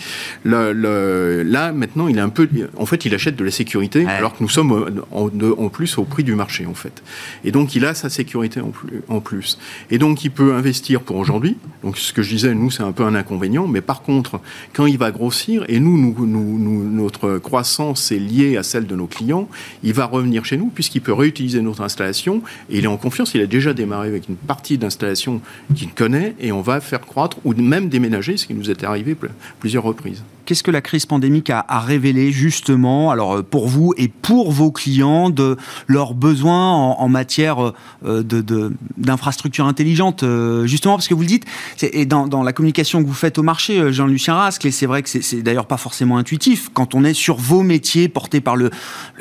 là, 0.44 1.72
maintenant, 1.72 2.08
il 2.08 2.16
est 2.16 2.22
un 2.22 2.30
peu. 2.30 2.48
En 2.78 2.86
fait, 2.86 3.04
il 3.04 3.14
achète 3.14 3.36
de 3.36 3.44
la 3.44 3.50
sécurité, 3.50 4.06
alors 4.06 4.36
que 4.36 4.42
nous 4.42 4.48
sommes 4.48 4.72
euh, 4.72 5.02
en, 5.10 5.28
en, 5.58 5.68
plus 5.68 5.98
au 5.98 6.04
prix 6.04 6.24
du 6.24 6.34
marché, 6.34 6.64
en 6.64 6.74
fait. 6.74 7.02
Et 7.44 7.52
donc, 7.52 7.74
il 7.74 7.84
a 7.84 7.92
sa 7.94 8.08
sécurité 8.08 8.60
en 8.60 8.70
plus. 8.70 9.02
En 9.08 9.20
plus. 9.20 9.58
Et 9.90 9.98
donc, 9.98 10.24
il 10.24 10.30
peut 10.30 10.54
investir 10.54 11.02
pour 11.02 11.16
aujourd'hui. 11.16 11.56
Donc, 11.82 11.98
ce 11.98 12.12
que 12.12 12.22
je 12.22 12.30
disais, 12.30 12.54
nous, 12.54 12.70
c'est 12.70 12.82
un 12.82 12.92
peu 12.92 13.04
un 13.04 13.14
inconvénient. 13.14 13.66
Mais 13.66 13.82
par 13.82 14.02
contre, 14.02 14.40
quand 14.72 14.86
il 14.86 14.96
va 14.96 15.10
grossir, 15.10 15.64
et 15.68 15.78
nous, 15.78 15.98
nous, 15.98 16.26
nous 16.26 16.90
notre 16.90 17.38
croissance 17.38 18.12
est 18.12 18.18
liée 18.18 18.56
à 18.56 18.62
celle 18.62 18.86
de 18.86 18.96
nos 18.96 19.06
clients, 19.06 19.48
il 19.82 19.92
va 19.92 20.06
revenir 20.06 20.44
chez 20.46 20.56
nous, 20.56 20.68
puisqu'il 20.68 21.01
peut 21.02 21.12
réutiliser 21.12 21.60
notre 21.60 21.82
installation 21.82 22.42
et 22.70 22.78
il 22.78 22.84
est 22.84 22.88
en 22.88 22.96
confiance. 22.96 23.34
Il 23.34 23.40
a 23.40 23.46
déjà 23.46 23.74
démarré 23.74 24.08
avec 24.08 24.28
une 24.28 24.36
partie 24.36 24.78
d'installation 24.78 25.40
qu'il 25.74 25.92
connaît 25.92 26.34
et 26.40 26.52
on 26.52 26.62
va 26.62 26.80
faire 26.80 27.00
croître 27.00 27.38
ou 27.44 27.54
même 27.54 27.88
déménager, 27.88 28.36
ce 28.36 28.46
qui 28.46 28.54
nous 28.54 28.70
est 28.70 28.84
arrivé 28.84 29.16
plusieurs 29.60 29.84
reprises. 29.84 30.22
Qu'est-ce 30.44 30.62
que 30.62 30.70
la 30.70 30.80
crise 30.80 31.06
pandémique 31.06 31.50
a, 31.50 31.64
révélé 31.80 32.32
justement, 32.32 33.10
alors 33.10 33.38
euh, 33.38 33.42
pour 33.42 33.68
vous 33.68 33.94
et 33.96 34.08
pour 34.08 34.52
vos 34.52 34.70
clients, 34.70 35.30
de 35.30 35.56
leurs 35.86 36.14
besoins 36.14 36.72
en, 36.72 37.08
matière 37.08 37.72
euh, 38.04 38.22
de, 38.22 38.72
d'infrastructures 38.96 39.66
intelligentes 39.66 40.22
euh, 40.22 40.66
Justement, 40.66 40.94
parce 40.94 41.08
que 41.08 41.14
vous 41.14 41.22
le 41.22 41.26
dites, 41.26 41.44
et 41.82 42.06
dans, 42.06 42.42
la 42.42 42.52
communication 42.52 43.02
que 43.02 43.06
vous 43.06 43.14
faites 43.14 43.38
au 43.38 43.42
marché, 43.42 43.92
Jean-Lucien 43.92 44.34
Rascle, 44.34 44.66
et 44.66 44.70
c'est 44.70 44.86
vrai 44.86 45.02
que 45.02 45.08
c'est, 45.08 45.42
d'ailleurs 45.42 45.66
pas 45.66 45.76
forcément 45.76 46.16
intuitif, 46.16 46.70
quand 46.72 46.94
on 46.94 47.04
est 47.04 47.14
sur 47.14 47.36
vos 47.36 47.62
métiers 47.62 48.08
portés 48.08 48.40
par 48.40 48.56
le, 48.56 48.70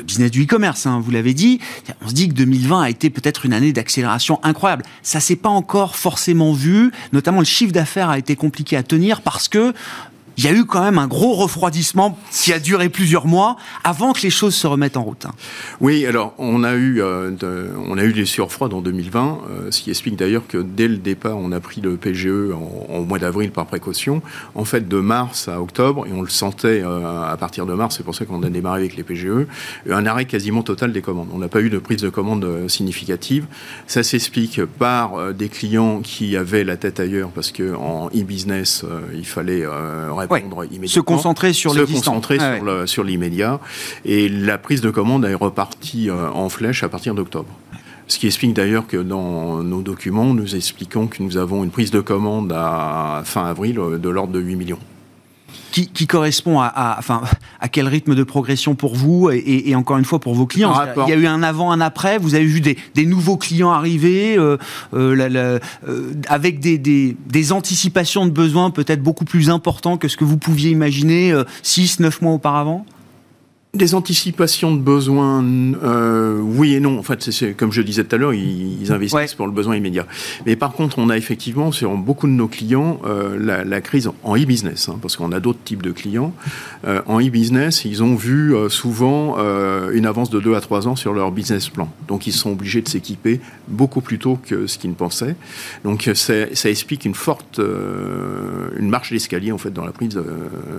business 0.04 0.30
du 0.30 0.44
e-commerce, 0.44 0.86
hein, 0.86 1.00
vous 1.02 1.10
l'avez 1.10 1.34
dit, 1.34 1.60
on 2.04 2.08
se 2.08 2.14
dit 2.14 2.28
que 2.28 2.34
2020 2.34 2.82
a 2.82 2.90
été 2.90 3.10
peut-être 3.10 3.46
une 3.46 3.52
année 3.52 3.72
d'accélération 3.72 4.40
incroyable. 4.42 4.84
Ça 5.02 5.20
s'est 5.20 5.36
pas 5.36 5.48
encore 5.48 5.96
forcément 5.96 6.52
vu, 6.52 6.90
notamment 7.12 7.38
le 7.38 7.44
chiffre 7.44 7.72
d'affaires 7.72 8.10
a 8.10 8.18
été 8.18 8.36
compliqué 8.36 8.76
à 8.76 8.82
tenir 8.82 9.20
parce 9.20 9.48
que 9.48 9.72
il 10.36 10.44
y 10.44 10.48
a 10.48 10.52
eu 10.52 10.64
quand 10.64 10.82
même 10.82 10.98
un 10.98 11.06
gros 11.06 11.34
refroidissement 11.34 12.18
qui 12.30 12.52
a 12.52 12.58
duré 12.58 12.88
plusieurs 12.88 13.26
mois 13.26 13.56
avant 13.84 14.12
que 14.12 14.22
les 14.22 14.30
choses 14.30 14.54
se 14.54 14.66
remettent 14.66 14.96
en 14.96 15.02
route. 15.02 15.26
Hein. 15.26 15.32
Oui, 15.80 16.06
alors 16.06 16.34
on 16.38 16.64
a 16.64 16.74
eu, 16.74 17.02
euh, 17.02 17.30
on 17.88 17.98
a 17.98 18.04
eu 18.04 18.12
des 18.12 18.24
surfroids 18.24 18.72
en 18.72 18.80
2020, 18.80 19.38
euh, 19.50 19.70
ce 19.70 19.82
qui 19.82 19.90
explique 19.90 20.16
d'ailleurs 20.16 20.46
que 20.46 20.58
dès 20.58 20.88
le 20.88 20.96
départ, 20.96 21.36
on 21.36 21.52
a 21.52 21.60
pris 21.60 21.80
le 21.80 21.96
PGE 21.96 22.52
en, 22.88 23.02
mois 23.02 23.18
d'avril 23.18 23.50
par 23.50 23.66
précaution. 23.66 24.22
En 24.54 24.64
fait, 24.64 24.88
de 24.88 24.98
mars 24.98 25.48
à 25.48 25.60
octobre, 25.60 26.06
et 26.06 26.12
on 26.12 26.22
le 26.22 26.28
sentait 26.28 26.82
euh, 26.82 27.22
à 27.22 27.36
partir 27.36 27.66
de 27.66 27.74
mars, 27.74 27.96
c'est 27.96 28.04
pour 28.04 28.14
ça 28.14 28.24
qu'on 28.24 28.42
a 28.42 28.50
démarré 28.50 28.80
avec 28.80 28.96
les 28.96 29.02
PGE, 29.02 29.46
un 29.90 30.06
arrêt 30.06 30.24
quasiment 30.24 30.62
total 30.62 30.92
des 30.92 31.02
commandes. 31.02 31.28
On 31.32 31.38
n'a 31.38 31.48
pas 31.48 31.60
eu 31.60 31.70
de 31.70 31.78
prise 31.78 32.00
de 32.00 32.08
commande 32.08 32.68
significative. 32.68 33.46
Ça 33.86 34.02
s'explique 34.02 34.64
par 34.64 35.34
des 35.34 35.48
clients 35.48 36.00
qui 36.00 36.36
avaient 36.36 36.64
la 36.64 36.76
tête 36.76 37.00
ailleurs 37.00 37.30
parce 37.30 37.52
qu'en 37.52 38.08
e-business, 38.08 38.84
il 39.14 39.26
fallait 39.26 39.64
se 40.86 41.00
concentrer 41.00 41.52
sur 41.52 41.72
se 41.74 41.80
concentrer 41.80 42.38
sur 42.86 43.04
l'immédiat. 43.04 43.60
Et 44.04 44.28
la 44.28 44.58
prise 44.58 44.80
de 44.80 44.90
commande 44.90 45.24
est 45.24 45.34
repartie 45.34 46.10
euh, 46.10 46.30
en 46.30 46.48
flèche 46.48 46.82
à 46.82 46.88
partir 46.88 47.14
d'octobre. 47.14 47.48
Ce 48.08 48.18
qui 48.18 48.26
explique 48.26 48.54
d'ailleurs 48.54 48.86
que 48.86 48.96
dans 48.96 49.62
nos 49.62 49.80
documents, 49.80 50.34
nous 50.34 50.54
expliquons 50.54 51.06
que 51.06 51.22
nous 51.22 51.36
avons 51.36 51.64
une 51.64 51.70
prise 51.70 51.90
de 51.90 52.00
commande 52.00 52.52
à 52.54 53.22
fin 53.24 53.46
avril 53.46 53.78
euh, 53.78 53.98
de 53.98 54.08
l'ordre 54.08 54.32
de 54.32 54.40
8 54.40 54.56
millions 54.56 54.78
qui, 55.72 56.06
correspond 56.06 56.60
à, 56.60 56.96
enfin, 56.98 57.22
à 57.60 57.68
quel 57.68 57.88
rythme 57.88 58.14
de 58.14 58.22
progression 58.22 58.74
pour 58.74 58.94
vous 58.94 59.30
et, 59.30 59.74
encore 59.74 59.98
une 59.98 60.04
fois 60.04 60.20
pour 60.20 60.34
vos 60.34 60.46
clients. 60.46 60.74
Il 61.06 61.10
y 61.10 61.12
a 61.12 61.16
eu 61.16 61.26
un 61.26 61.42
avant, 61.42 61.72
un 61.72 61.80
après. 61.80 62.18
Vous 62.18 62.34
avez 62.34 62.44
vu 62.44 62.60
des, 62.60 62.76
nouveaux 63.06 63.36
clients 63.36 63.72
arriver 63.72 64.36
euh, 64.38 64.56
euh, 64.94 65.58
euh, 65.86 66.12
avec 66.28 66.60
des, 66.60 66.78
des, 66.78 67.52
anticipations 67.52 68.26
de 68.26 68.30
besoins 68.30 68.70
peut-être 68.70 69.02
beaucoup 69.02 69.24
plus 69.24 69.50
importants 69.50 69.96
que 69.96 70.08
ce 70.08 70.16
que 70.16 70.24
vous 70.24 70.36
pouviez 70.36 70.70
imaginer 70.70 71.34
6, 71.62 72.00
9 72.00 72.22
mois 72.22 72.32
auparavant? 72.32 72.86
Des 73.74 73.94
anticipations 73.94 74.74
de 74.74 74.80
besoins, 74.80 75.42
euh, 75.82 76.38
oui 76.42 76.74
et 76.74 76.80
non. 76.80 76.98
En 76.98 77.02
fait, 77.02 77.30
c'est 77.30 77.54
comme 77.54 77.72
je 77.72 77.80
disais 77.80 78.04
tout 78.04 78.14
à 78.14 78.18
l'heure, 78.18 78.34
ils, 78.34 78.92
investissent 78.92 79.34
pour 79.34 79.46
le 79.46 79.52
besoin 79.52 79.76
immédiat. 79.76 80.06
Mais 80.44 80.56
par 80.56 80.72
contre, 80.72 80.98
on 80.98 81.08
a 81.08 81.16
effectivement 81.16 81.72
sur 81.72 81.96
beaucoup 81.96 82.26
de 82.26 82.32
nos 82.32 82.48
clients 82.48 83.00
euh, 83.06 83.38
la, 83.40 83.64
la, 83.64 83.80
crise 83.80 84.10
en 84.24 84.36
e-business, 84.36 84.90
hein, 84.90 84.98
parce 85.00 85.16
qu'on 85.16 85.32
a 85.32 85.40
d'autres 85.40 85.62
types 85.64 85.80
de 85.80 85.90
clients. 85.90 86.34
Euh, 86.86 87.00
en 87.06 87.18
e-business, 87.20 87.86
ils 87.86 88.02
ont 88.02 88.14
vu 88.14 88.54
euh, 88.54 88.68
souvent 88.68 89.36
euh, 89.38 89.90
une 89.94 90.04
avance 90.04 90.28
de 90.28 90.38
2 90.38 90.54
à 90.54 90.60
3 90.60 90.86
ans 90.86 90.96
sur 90.96 91.14
leur 91.14 91.32
business 91.32 91.70
plan. 91.70 91.90
Donc, 92.08 92.26
ils 92.26 92.32
sont 92.32 92.50
obligés 92.50 92.82
de 92.82 92.88
s'équiper 92.90 93.40
beaucoup 93.68 94.02
plus 94.02 94.18
tôt 94.18 94.38
que 94.44 94.66
ce 94.66 94.76
qu'ils 94.76 94.90
ne 94.90 94.96
pensaient. 94.96 95.34
Donc, 95.84 96.10
ça 96.14 96.68
explique 96.68 97.06
une 97.06 97.14
forte, 97.14 97.58
une 97.58 98.88
marche 98.90 99.12
d'escalier 99.12 99.50
en 99.50 99.58
fait 99.58 99.70
dans 99.70 99.84
la 99.86 99.92
prise, 99.92 100.20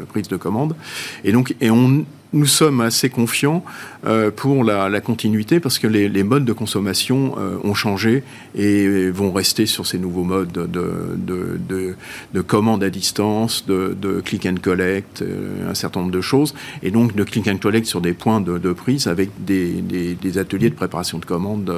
prise 0.10 0.28
de 0.28 0.38
commande. 0.38 0.76
Et 1.24 1.32
donc, 1.32 1.56
et 1.60 1.72
on 1.72 2.06
nous 2.34 2.48
sommes 2.48 2.82
assez 2.82 3.10
confiants 3.10 3.64
euh, 4.06 4.32
pour 4.32 4.64
la, 4.64 5.00
continuité 5.02 5.60
parce 5.60 5.80
que 5.80 5.88
les, 5.88 6.24
modes 6.24 6.46
de 6.46 6.54
consommation 6.54 7.36
euh, 7.38 7.58
ont 7.64 7.74
changé 7.74 8.24
et 8.56 9.10
vont 9.10 9.32
rester 9.32 9.66
sur 9.66 9.86
ces 9.86 9.98
nouveaux 9.98 10.24
modes 10.24 10.52
de, 10.52 10.68
de, 11.16 11.96
de, 12.34 12.42
commande 12.42 12.84
à 12.84 12.90
distance, 12.90 13.66
de, 13.66 14.22
click 14.26 14.46
and 14.46 14.56
collect, 14.62 15.22
euh, 15.22 15.70
un 15.70 15.74
certain 15.74 16.02
nombre 16.02 16.12
de 16.12 16.22
choses, 16.22 16.54
et 16.82 16.92
donc 16.92 17.16
de 17.16 17.24
click 17.24 17.48
and 17.48 17.58
collect 17.58 17.86
sur 17.86 18.02
des 18.02 18.14
points 18.14 18.42
de, 18.42 18.74
prise 18.74 19.08
avec 19.08 19.30
des, 19.40 19.82
des, 19.82 20.38
ateliers 20.38 20.70
de 20.70 20.76
préparation 20.76 21.20
de 21.20 21.26
commandes 21.26 21.72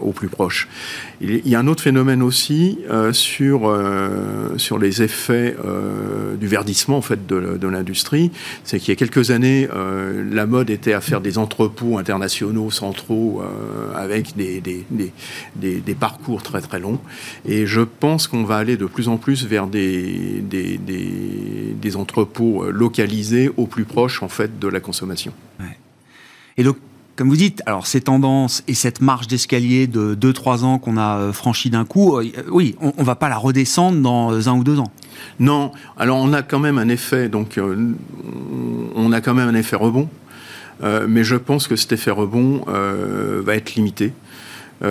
au 0.00 0.12
plus 0.12 0.28
proche. 0.28 0.68
Il 1.20 1.46
y 1.48 1.54
a 1.54 1.58
un 1.58 1.66
autre 1.66 1.82
phénomène 1.82 2.22
aussi 2.22 2.78
sur, 3.12 3.76
sur 4.56 4.78
les 4.78 5.02
effets 5.02 5.56
du 6.38 6.46
verdissement 6.46 6.98
en 6.98 7.02
fait 7.02 7.26
de, 7.26 7.66
l'industrie, 7.66 8.30
c'est 8.62 8.78
il 8.86 8.90
y 8.90 8.92
a 8.92 8.96
quelques 8.96 9.30
années, 9.30 9.68
euh, 9.74 10.28
la 10.30 10.46
mode 10.46 10.68
était 10.68 10.92
à 10.92 11.00
faire 11.00 11.20
des 11.20 11.38
entrepôts 11.38 11.96
internationaux 11.98 12.70
centraux 12.70 13.42
euh, 13.42 13.94
avec 13.94 14.36
des, 14.36 14.60
des, 14.60 14.84
des, 14.90 15.80
des, 15.80 15.94
parcours 15.94 16.42
très 16.42 16.60
très 16.60 16.78
longs. 16.78 17.00
Et 17.46 17.66
je 17.66 17.80
pense 17.80 18.26
qu'on 18.26 18.44
va 18.44 18.56
aller 18.56 18.76
de 18.76 18.86
plus 18.86 19.08
en 19.08 19.16
plus 19.16 19.46
vers 19.46 19.66
des, 19.66 20.42
des, 20.42 21.96
entrepôts 21.96 22.64
euh, 22.64 22.70
localisés 22.70 23.50
au 23.56 23.66
plus 23.66 23.84
proche 23.84 24.22
en 24.22 24.28
fait 24.28 24.58
de 24.58 24.68
la 24.68 24.80
consommation. 24.80 25.32
Et 26.56 26.62
donc 26.62 26.76
comme 27.16 27.28
vous 27.28 27.36
dites, 27.36 27.62
alors 27.66 27.86
ces 27.86 28.00
tendances 28.00 28.64
et 28.66 28.74
cette 28.74 29.00
marche 29.00 29.28
d'escalier 29.28 29.86
de 29.86 30.16
2-3 30.16 30.64
ans 30.64 30.78
qu'on 30.78 30.96
a 30.96 31.18
euh, 31.18 31.32
franchi 31.32 31.70
d'un 31.70 31.84
coup, 31.84 32.16
euh, 32.16 32.24
oui, 32.50 32.74
on, 32.80 32.92
ne 32.98 33.04
va 33.04 33.14
pas 33.14 33.28
la 33.28 33.36
redescendre 33.36 34.00
dans 34.00 34.32
euh, 34.32 34.48
un 34.48 34.56
ou 34.56 34.64
deux 34.64 34.80
ans. 34.80 34.90
Non, 35.38 35.70
alors 35.96 36.18
on 36.18 36.32
a 36.32 36.42
quand 36.42 36.58
même 36.58 36.78
un 36.78 36.88
effet, 36.88 37.28
donc 37.28 37.60
on 38.94 39.12
a 39.12 39.20
quand 39.20 39.34
même 39.34 39.48
un 39.48 39.54
effet 39.54 39.76
rebond, 39.76 40.08
mais 40.82 41.22
je 41.22 41.36
pense 41.36 41.68
que 41.68 41.76
cet 41.76 41.92
effet 41.92 42.10
rebond 42.10 42.64
va 42.66 43.54
être 43.54 43.76
limité. 43.76 44.12
il 44.82 44.88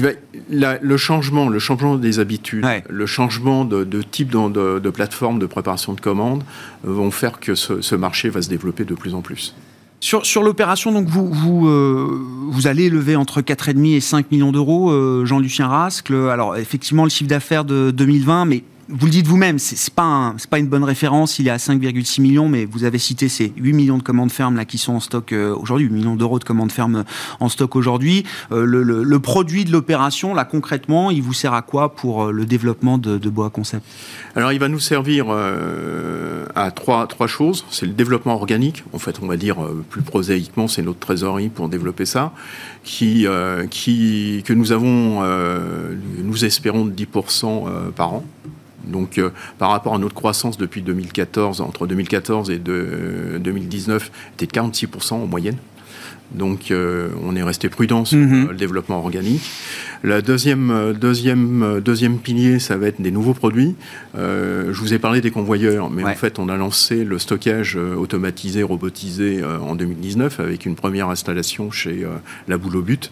va, 0.00 0.10
le 0.50 0.96
changement, 0.96 1.48
le 1.48 1.58
changement 1.58 1.96
des 1.96 2.18
habitudes, 2.20 2.66
le 2.88 3.06
changement 3.06 3.64
de, 3.64 4.02
type 4.02 4.30
de, 4.30 4.90
plateforme 4.90 5.38
de 5.38 5.46
préparation 5.46 5.92
de 5.92 6.00
commandes 6.00 6.44
vont 6.84 7.10
faire 7.10 7.40
que 7.40 7.54
ce, 7.54 7.94
marché 7.94 8.28
va 8.28 8.42
se 8.42 8.48
développer 8.48 8.84
de 8.84 8.94
plus 8.94 9.14
en 9.14 9.20
plus. 9.20 9.54
Sur, 10.00 10.24
sur 10.24 10.44
l'opération, 10.44 10.92
donc 10.92 11.08
vous, 11.08 11.28
vous, 11.28 11.66
euh, 11.66 12.24
vous 12.50 12.68
allez 12.68 12.88
lever 12.88 13.16
entre 13.16 13.40
4,5 13.40 13.96
et 13.96 14.00
5 14.00 14.30
millions 14.30 14.52
d'euros, 14.52 14.92
euh, 14.92 15.24
Jean-Lucien 15.24 15.66
Rascle. 15.66 16.14
Alors 16.30 16.56
effectivement, 16.56 17.02
le 17.02 17.10
chiffre 17.10 17.28
d'affaires 17.28 17.64
de 17.64 17.90
2020, 17.90 18.44
mais 18.44 18.62
vous 18.90 19.04
le 19.04 19.12
dites 19.12 19.26
vous-même, 19.26 19.58
c'est 19.58 19.76
n'est 19.76 19.94
pas, 19.94 20.58
une 20.58 20.66
bonne 20.66 20.84
référence. 20.84 21.38
Il 21.38 21.46
est 21.46 21.50
à 21.50 21.58
5,6 21.58 22.22
millions, 22.22 22.48
mais 22.48 22.64
vous 22.64 22.84
avez 22.84 22.98
cité 22.98 23.28
ces 23.28 23.52
8 23.56 23.72
millions 23.74 23.98
de 23.98 24.02
commandes 24.02 24.32
fermes 24.32 24.56
là, 24.56 24.64
qui 24.64 24.78
sont 24.78 24.94
en 24.94 25.00
stock 25.00 25.32
euh, 25.32 25.54
aujourd'hui, 25.54 25.86
8 25.88 25.92
millions 25.92 26.16
d'euros 26.16 26.38
de 26.38 26.44
commandes 26.44 26.72
fermes 26.72 26.96
euh, 26.96 27.02
en 27.40 27.50
stock 27.50 27.76
aujourd'hui. 27.76 28.24
Euh, 28.50 28.64
le, 28.64 29.18
produit 29.18 29.64
de 29.66 29.72
l'opération, 29.72 30.32
là 30.32 30.44
concrètement, 30.44 31.10
il 31.10 31.22
vous 31.22 31.34
sert 31.34 31.52
à 31.52 31.60
quoi 31.60 31.94
pour 31.94 32.32
le 32.32 32.46
développement 32.46 32.96
de, 32.96 33.18
de 33.18 33.28
Boa 33.30 33.50
Concept? 33.50 33.84
Alors 34.36 34.52
il 34.52 34.58
va 34.58 34.68
nous 34.68 34.78
servir 34.78 35.26
à 35.30 36.70
trois, 36.70 37.08
choses. 37.26 37.66
C'est 37.70 37.84
le 37.84 37.92
développement 37.92 38.34
organique, 38.34 38.84
en 38.92 38.98
fait 38.98 39.18
on 39.20 39.26
va 39.26 39.36
dire 39.36 39.56
plus 39.90 40.02
prosaïquement, 40.02 40.68
c'est 40.68 40.82
notre 40.82 41.00
trésorerie 41.00 41.48
pour 41.48 41.68
développer 41.68 42.06
ça, 42.06 42.32
qui, 42.84 43.24
que 43.24 44.52
nous 44.52 44.72
avons, 44.72 45.22
nous 46.22 46.44
espérons, 46.44 46.86
de 46.86 46.92
10% 46.92 47.90
par 47.90 48.14
an. 48.14 48.24
Donc, 48.88 49.18
euh, 49.18 49.30
par 49.58 49.70
rapport 49.70 49.94
à 49.94 49.98
notre 49.98 50.14
croissance 50.14 50.58
depuis 50.58 50.82
2014, 50.82 51.60
entre 51.60 51.86
2014 51.86 52.50
et 52.50 52.58
2019, 52.58 54.10
était 54.34 54.46
de 54.46 54.52
46% 54.52 55.14
en 55.14 55.26
moyenne. 55.26 55.56
Donc, 56.30 56.70
euh, 56.70 57.08
on 57.24 57.36
est 57.36 57.42
resté 57.42 57.68
prudent 57.68 58.04
sur 58.04 58.18
mhm. 58.18 58.48
le 58.48 58.54
développement 58.56 58.98
organique. 58.98 59.42
La 60.04 60.22
deuxième, 60.22 60.70
euh, 60.70 60.92
deuxième, 60.92 61.62
euh, 61.62 61.80
deuxième 61.80 62.18
pilier, 62.18 62.60
ça 62.60 62.76
va 62.76 62.86
être 62.86 63.00
des 63.00 63.10
nouveaux 63.10 63.34
produits. 63.34 63.74
Euh, 64.16 64.72
je 64.72 64.80
vous 64.80 64.94
ai 64.94 64.98
parlé 64.98 65.20
des 65.20 65.32
convoyeurs, 65.32 65.90
mais 65.90 66.04
en 66.04 66.14
fait, 66.14 66.38
on 66.38 66.48
a 66.48 66.56
lancé 66.56 67.04
le 67.04 67.18
stockage 67.18 67.76
automatisé, 67.76 68.62
robotisé 68.62 69.42
en 69.44 69.74
2019 69.74 70.40
avec 70.40 70.66
une 70.66 70.74
première 70.74 71.08
installation 71.08 71.70
chez 71.70 72.06
la 72.46 72.58
Boule 72.58 72.76
au 72.76 72.82
But. 72.82 73.10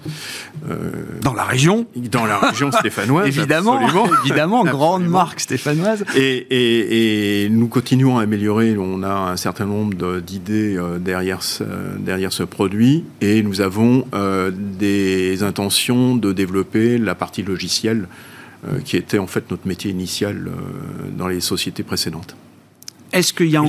dans 1.22 1.34
la 1.34 1.44
région 1.44 1.86
Dans 1.96 2.26
la 2.26 2.38
région 2.38 2.70
stéphanoise. 2.72 3.26
évidemment, 3.38 3.80
évidemment, 4.24 4.64
grande 4.64 5.06
marque 5.06 5.40
stéphanoise. 5.40 6.04
Et, 6.16 7.44
et, 7.44 7.48
nous 7.48 7.68
continuons 7.68 8.18
à 8.18 8.22
améliorer. 8.22 8.76
On 8.78 9.02
a 9.02 9.12
un 9.12 9.36
certain 9.36 9.66
nombre 9.66 10.20
d'idées 10.20 10.78
derrière, 11.00 11.42
ce, 11.42 11.64
derrière 11.98 12.32
ce 12.32 12.42
produit 12.42 13.04
et 13.20 13.42
nous 13.42 13.60
avons 13.60 14.06
des 14.78 15.42
intentions 15.42 16.16
de 16.16 16.32
développer 16.32 16.75
la 16.76 17.14
partie 17.14 17.42
logicielle, 17.42 18.08
euh, 18.66 18.80
qui 18.80 18.96
était 18.96 19.18
en 19.18 19.26
fait 19.26 19.50
notre 19.50 19.66
métier 19.66 19.90
initial 19.90 20.48
euh, 20.48 20.52
dans 21.16 21.28
les 21.28 21.40
sociétés 21.40 21.82
précédentes. 21.82 22.36
Est-ce 23.16 23.32
qu'il 23.32 23.48
y 23.48 23.56
a... 23.56 23.64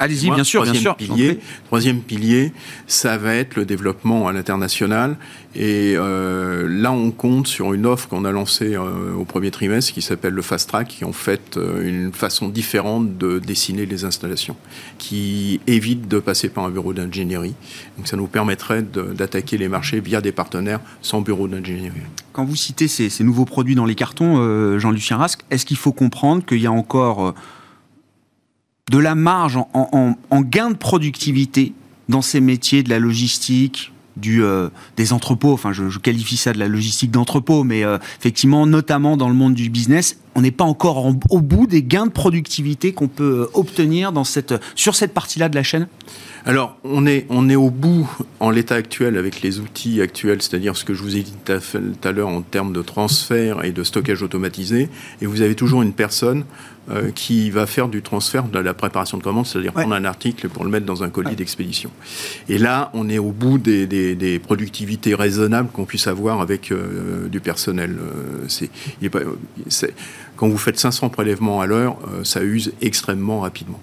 Allez-y, 0.00 0.30
bien 0.30 0.44
sûr, 0.44 0.64
bien 0.64 0.74
sûr. 0.74 0.96
Pilier, 0.96 1.38
troisième 1.66 2.00
pilier, 2.00 2.52
ça 2.86 3.16
va 3.16 3.34
être 3.34 3.54
le 3.54 3.64
développement 3.64 4.26
à 4.26 4.32
l'international. 4.32 5.16
Et 5.54 5.94
euh, 5.96 6.68
là, 6.68 6.92
on 6.92 7.10
compte 7.10 7.46
sur 7.46 7.72
une 7.72 7.86
offre 7.86 8.08
qu'on 8.08 8.24
a 8.24 8.32
lancée 8.32 8.74
euh, 8.74 9.14
au 9.14 9.24
premier 9.24 9.50
trimestre 9.50 9.92
qui 9.92 10.02
s'appelle 10.02 10.34
le 10.34 10.42
Fast 10.42 10.68
Track, 10.68 10.88
qui 10.88 11.04
est 11.04 11.06
en 11.06 11.12
fait 11.12 11.56
euh, 11.56 11.86
une 11.88 12.12
façon 12.12 12.48
différente 12.48 13.16
de 13.18 13.38
dessiner 13.38 13.86
les 13.86 14.04
installations, 14.04 14.56
qui 14.98 15.60
évite 15.66 16.08
de 16.08 16.18
passer 16.18 16.48
par 16.48 16.64
un 16.64 16.70
bureau 16.70 16.92
d'ingénierie. 16.92 17.54
Donc 17.96 18.08
ça 18.08 18.16
nous 18.16 18.26
permettrait 18.26 18.82
d'attaquer 18.82 19.56
les 19.56 19.68
marchés 19.68 20.00
via 20.00 20.20
des 20.20 20.32
partenaires 20.32 20.80
sans 21.02 21.20
bureau 21.20 21.48
d'ingénierie. 21.48 22.00
Quand 22.32 22.44
vous 22.44 22.56
citez 22.56 22.86
ces, 22.86 23.24
nouveaux 23.24 23.44
produits 23.44 23.74
dans 23.74 23.86
les 23.86 23.96
cartons, 23.96 24.78
Jean-Lucien 24.78 25.16
Rasque, 25.16 25.40
est-ce 25.50 25.66
qu'il 25.66 25.76
faut 25.76 25.92
comprendre 25.92 26.44
qu'il 26.44 26.60
y 26.60 26.66
a 26.66 26.72
encore 26.72 27.34
de 28.90 28.98
la 28.98 29.14
marge 29.14 29.56
en, 29.72 30.16
gain 30.42 30.70
de 30.70 30.76
productivité 30.76 31.72
dans 32.08 32.22
ces 32.22 32.40
métiers 32.40 32.82
de 32.82 32.90
la 32.90 32.98
logistique, 32.98 33.92
du, 34.16 34.42
euh, 34.42 34.68
des 34.96 35.12
entrepôts, 35.12 35.52
enfin 35.52 35.72
je, 35.72 35.96
qualifie 35.98 36.36
ça 36.36 36.52
de 36.52 36.58
la 36.58 36.66
logistique 36.66 37.12
d'entrepôt, 37.12 37.62
mais 37.62 37.84
euh, 37.84 37.98
effectivement, 38.18 38.66
notamment 38.66 39.16
dans 39.16 39.28
le 39.28 39.34
monde 39.34 39.54
du 39.54 39.70
business, 39.70 40.18
on 40.34 40.42
n'est 40.42 40.50
pas 40.50 40.64
encore 40.64 41.06
au 41.30 41.40
bout 41.40 41.68
des 41.68 41.84
gains 41.84 42.06
de 42.06 42.10
productivité 42.10 42.92
qu'on 42.92 43.06
peut 43.06 43.46
euh, 43.46 43.58
obtenir 43.58 44.10
dans 44.10 44.24
cette, 44.24 44.54
sur 44.74 44.96
cette 44.96 45.14
partie-là 45.14 45.48
de 45.48 45.54
la 45.54 45.62
chaîne 45.62 45.86
alors, 46.46 46.78
on 46.84 47.06
est, 47.06 47.26
on 47.28 47.50
est 47.50 47.56
au 47.56 47.68
bout 47.68 48.10
en 48.40 48.48
l'état 48.48 48.74
actuel 48.74 49.18
avec 49.18 49.42
les 49.42 49.60
outils 49.60 50.00
actuels, 50.00 50.40
c'est-à-dire 50.40 50.74
ce 50.74 50.86
que 50.86 50.94
je 50.94 51.02
vous 51.02 51.16
ai 51.16 51.20
dit 51.20 51.34
tout 51.44 52.08
à 52.08 52.12
l'heure 52.12 52.28
en 52.28 52.40
termes 52.40 52.72
de 52.72 52.80
transfert 52.80 53.62
et 53.62 53.72
de 53.72 53.84
stockage 53.84 54.22
automatisé. 54.22 54.88
Et 55.20 55.26
vous 55.26 55.42
avez 55.42 55.54
toujours 55.54 55.82
une 55.82 55.92
personne 55.92 56.44
euh, 56.90 57.10
qui 57.12 57.50
va 57.50 57.66
faire 57.66 57.88
du 57.88 58.02
transfert 58.02 58.44
de 58.44 58.58
la 58.58 58.74
préparation 58.74 59.18
de 59.18 59.22
commande, 59.22 59.46
c'est-à-dire 59.46 59.72
prendre 59.72 59.94
un 59.94 60.04
article 60.04 60.48
pour 60.48 60.64
le 60.64 60.70
mettre 60.70 60.86
dans 60.86 61.02
un 61.02 61.10
colis 61.10 61.36
d'expédition. 61.36 61.90
Et 62.48 62.58
là, 62.58 62.90
on 62.94 63.08
est 63.08 63.18
au 63.18 63.32
bout 63.32 63.58
des, 63.58 63.86
des, 63.86 64.38
productivités 64.38 65.14
raisonnables 65.14 65.68
qu'on 65.70 65.84
puisse 65.84 66.06
avoir 66.06 66.40
avec 66.40 66.72
euh, 66.72 67.28
du 67.28 67.40
personnel. 67.40 67.96
Euh, 68.00 68.46
c'est, 69.68 69.94
quand 70.40 70.48
vous 70.48 70.56
faites 70.56 70.78
500 70.78 71.10
prélèvements 71.10 71.60
à 71.60 71.66
l'heure, 71.66 71.98
ça 72.24 72.42
use 72.42 72.72
extrêmement 72.80 73.40
rapidement. 73.40 73.78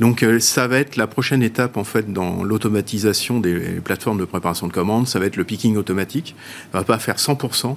Donc, 0.00 0.26
ça 0.40 0.66
va 0.66 0.78
être 0.78 0.96
la 0.96 1.06
prochaine 1.06 1.44
étape 1.44 1.76
en 1.76 1.84
fait 1.84 2.12
dans 2.12 2.42
l'automatisation 2.42 3.38
des 3.38 3.54
plateformes 3.84 4.18
de 4.18 4.24
préparation 4.24 4.66
de 4.66 4.72
commandes. 4.72 5.06
Ça 5.06 5.20
va 5.20 5.26
être 5.26 5.36
le 5.36 5.44
picking 5.44 5.76
automatique. 5.76 6.34
Ça 6.72 6.78
va 6.78 6.84
pas 6.84 6.98
faire 6.98 7.18
100%, 7.18 7.76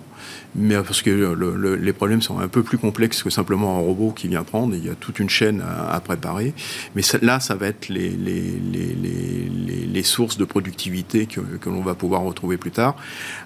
mais 0.55 0.75
parce 0.77 1.03
que 1.03 1.35
les 1.79 1.93
problèmes 1.93 2.23
sont 2.23 2.39
un 2.39 2.47
peu 2.47 2.63
plus 2.63 2.79
complexes 2.79 3.21
que 3.21 3.29
simplement 3.29 3.77
un 3.77 3.81
robot 3.81 4.11
qui 4.11 4.27
vient 4.27 4.43
prendre 4.43 4.73
il 4.73 4.83
y 4.83 4.89
a 4.89 4.95
toute 4.95 5.19
une 5.19 5.29
chaîne 5.29 5.61
à, 5.61 5.99
préparer. 5.99 6.55
Mais 6.95 7.03
là, 7.21 7.39
ça 7.39 7.53
va 7.53 7.67
être 7.67 7.89
les, 7.89 8.09
les, 8.09 10.03
sources 10.03 10.37
de 10.37 10.45
productivité 10.45 11.27
que, 11.27 11.41
l'on 11.69 11.81
va 11.81 11.93
pouvoir 11.93 12.21
retrouver 12.21 12.57
plus 12.57 12.71
tard. 12.71 12.95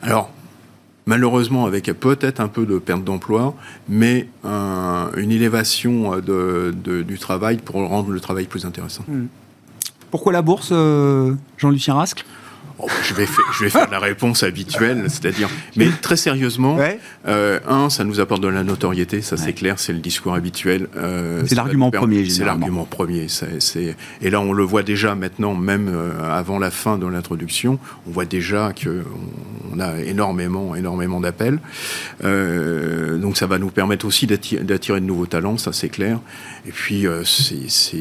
Alors, 0.01 0.31
malheureusement 1.05 1.65
avec 1.65 1.85
peut-être 1.85 2.39
un 2.39 2.47
peu 2.47 2.65
de 2.65 2.77
perte 2.77 3.03
d'emploi, 3.03 3.55
mais 3.87 4.27
une 4.43 5.31
élévation 5.31 6.19
du 6.19 7.19
travail 7.19 7.57
pour 7.57 7.75
rendre 7.75 8.11
le 8.11 8.19
travail 8.19 8.45
plus 8.45 8.65
intéressant. 8.65 9.03
Hmm. 9.07 9.27
Pourquoi 10.11 10.33
la 10.33 10.41
bourse, 10.41 10.69
euh, 10.71 11.35
Jean-Lucien 11.57 11.93
Rascle 11.93 12.25
Oh, 12.81 12.87
je, 13.03 13.13
vais 13.13 13.25
faire, 13.25 13.43
je 13.51 13.65
vais 13.65 13.69
faire 13.69 13.89
la 13.89 13.99
réponse 13.99 14.41
habituelle, 14.43 15.03
c'est-à-dire. 15.09 15.49
Mais 15.75 15.89
très 16.01 16.15
sérieusement, 16.15 16.77
euh, 17.27 17.59
un, 17.67 17.89
ça 17.89 18.05
nous 18.05 18.21
apporte 18.21 18.41
de 18.41 18.47
la 18.47 18.63
notoriété, 18.63 19.21
ça 19.21 19.35
c'est 19.35 19.51
clair, 19.51 19.79
c'est 19.79 19.91
le 19.91 19.99
discours 19.99 20.33
habituel. 20.33 20.87
Euh, 20.95 21.43
c'est 21.45 21.55
l'argument 21.55 21.91
premier, 21.91 22.29
C'est 22.29 22.45
l'argument 22.45 22.85
premier. 22.85 23.27
Et 24.21 24.29
là, 24.29 24.39
on 24.39 24.53
le 24.53 24.63
voit 24.63 24.83
déjà 24.83 25.13
maintenant, 25.13 25.55
même 25.55 25.89
euh, 25.93 26.31
avant 26.31 26.57
la 26.57 26.71
fin 26.71 26.97
de 26.97 27.05
l'introduction, 27.05 27.79
on 28.07 28.11
voit 28.11 28.25
déjà 28.25 28.71
que 28.71 29.03
on 29.73 29.79
a 29.81 29.99
énormément, 29.99 30.73
énormément 30.73 31.19
d'appels. 31.19 31.59
Euh, 32.23 33.17
donc 33.17 33.35
ça 33.35 33.45
va 33.45 33.59
nous 33.59 33.71
permettre 33.71 34.05
aussi 34.05 34.25
d'attirer, 34.25 35.01
de 35.01 35.05
nouveaux 35.05 35.25
talents, 35.25 35.57
ça 35.57 35.73
c'est 35.73 35.89
clair. 35.89 36.19
Et 36.65 36.71
puis, 36.71 37.05
c'est, 37.25 37.99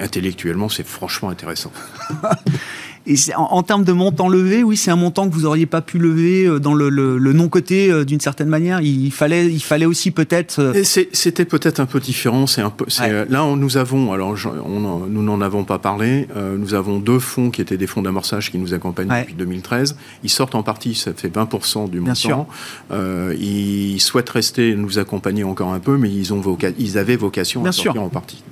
intellectuellement, 0.00 0.68
c'est 0.68 0.86
franchement 0.86 1.30
intéressant. 1.30 1.72
Et 3.10 3.16
en, 3.36 3.62
termes 3.64 3.82
de 3.82 3.92
montant 3.92 4.28
levé, 4.28 4.62
oui, 4.62 4.76
c'est 4.76 4.92
un 4.92 4.96
montant 4.96 5.28
que 5.28 5.34
vous 5.34 5.40
n'auriez 5.40 5.66
pas 5.66 5.80
pu 5.80 5.98
lever 5.98 6.46
euh, 6.46 6.60
dans 6.60 6.74
le, 6.74 7.32
non-côté 7.32 7.90
euh, 7.90 8.04
d'une 8.04 8.20
certaine 8.20 8.48
manière. 8.48 8.80
Il 8.82 9.10
fallait, 9.10 9.46
il 9.46 9.62
fallait 9.62 9.84
aussi 9.84 10.12
peut-être. 10.12 10.60
Euh, 10.60 10.84
c'était 10.84 11.44
peut-être 11.44 11.80
un 11.80 11.86
peu 11.86 11.98
différent. 11.98 12.46
C'est 12.46 12.60
un 12.60 12.70
peu. 12.70 12.84
Là, 13.28 13.44
nous 13.56 13.76
avons, 13.76 14.12
alors 14.12 14.36
nous 14.68 15.22
n'en 15.22 15.40
avons 15.40 15.64
pas 15.64 15.80
parlé. 15.80 16.28
nous 16.56 16.74
avons 16.74 17.00
deux 17.00 17.18
fonds 17.18 17.50
qui 17.50 17.60
étaient 17.60 17.76
des 17.76 17.88
fonds 17.88 18.02
d'amorçage 18.02 18.52
qui 18.52 18.58
nous 18.58 18.74
accompagnent 18.74 19.08
depuis 19.08 19.34
2013. 19.34 19.96
Ils 20.22 20.30
sortent 20.30 20.54
en 20.54 20.62
partie, 20.62 20.94
ça 20.94 21.12
fait 21.12 21.34
20% 21.34 21.90
du 21.90 21.98
montant. 22.00 22.46
ils 22.92 24.00
souhaitent 24.00 24.30
rester, 24.30 24.76
nous 24.76 25.00
accompagner 25.00 25.42
encore 25.42 25.72
un 25.72 25.80
peu, 25.80 25.96
mais 25.96 26.10
ils 26.10 26.32
ont 26.32 26.40
ils 26.78 26.96
avaient 26.96 27.16
vocation 27.16 27.64
à 27.64 27.72
sortir 27.72 28.02
en 28.02 28.08
partie. 28.08 28.42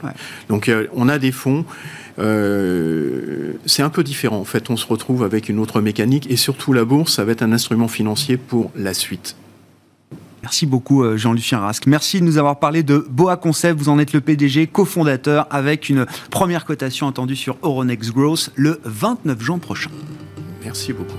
Donc, 0.48 0.68
on 0.94 1.08
a 1.08 1.18
des 1.18 1.32
fonds. 1.32 1.64
Euh, 2.18 3.52
c'est 3.66 3.82
un 3.82 3.90
peu 3.90 4.02
différent. 4.02 4.44
En 4.48 4.50
fait, 4.50 4.70
on 4.70 4.78
se 4.78 4.86
retrouve 4.86 5.24
avec 5.24 5.50
une 5.50 5.58
autre 5.58 5.82
mécanique 5.82 6.26
et 6.30 6.38
surtout 6.38 6.72
la 6.72 6.86
bourse, 6.86 7.16
ça 7.16 7.24
va 7.26 7.32
être 7.32 7.42
un 7.42 7.52
instrument 7.52 7.86
financier 7.86 8.38
pour 8.38 8.70
la 8.74 8.94
suite. 8.94 9.36
Merci 10.40 10.64
beaucoup 10.64 11.04
euh, 11.04 11.18
Jean-Lucien 11.18 11.58
Rasque. 11.58 11.86
Merci 11.86 12.20
de 12.20 12.24
nous 12.24 12.38
avoir 12.38 12.58
parlé 12.58 12.82
de 12.82 13.06
Boa 13.10 13.36
Concept. 13.36 13.78
Vous 13.78 13.90
en 13.90 13.98
êtes 13.98 14.14
le 14.14 14.22
PDG, 14.22 14.66
cofondateur, 14.66 15.46
avec 15.50 15.90
une 15.90 16.06
première 16.30 16.64
cotation 16.64 17.06
attendue 17.06 17.36
sur 17.36 17.58
Euronext 17.62 18.10
Growth 18.10 18.50
le 18.54 18.80
29 18.84 19.38
juin 19.38 19.58
prochain. 19.58 19.90
Merci 20.64 20.94
beaucoup. 20.94 21.12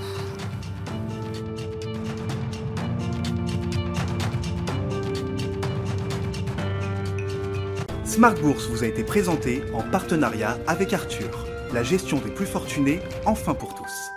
Smart 8.04 8.34
Bourse 8.34 8.68
vous 8.68 8.82
a 8.82 8.88
été 8.88 9.04
présenté 9.04 9.62
en 9.72 9.82
partenariat 9.82 10.58
avec 10.66 10.92
Arthur, 10.92 11.46
la 11.72 11.82
gestion 11.82 12.18
des 12.18 12.30
plus 12.30 12.46
fortunés, 12.46 13.00
enfin 13.24 13.54
pour 13.54 13.74
tous. 13.74 14.09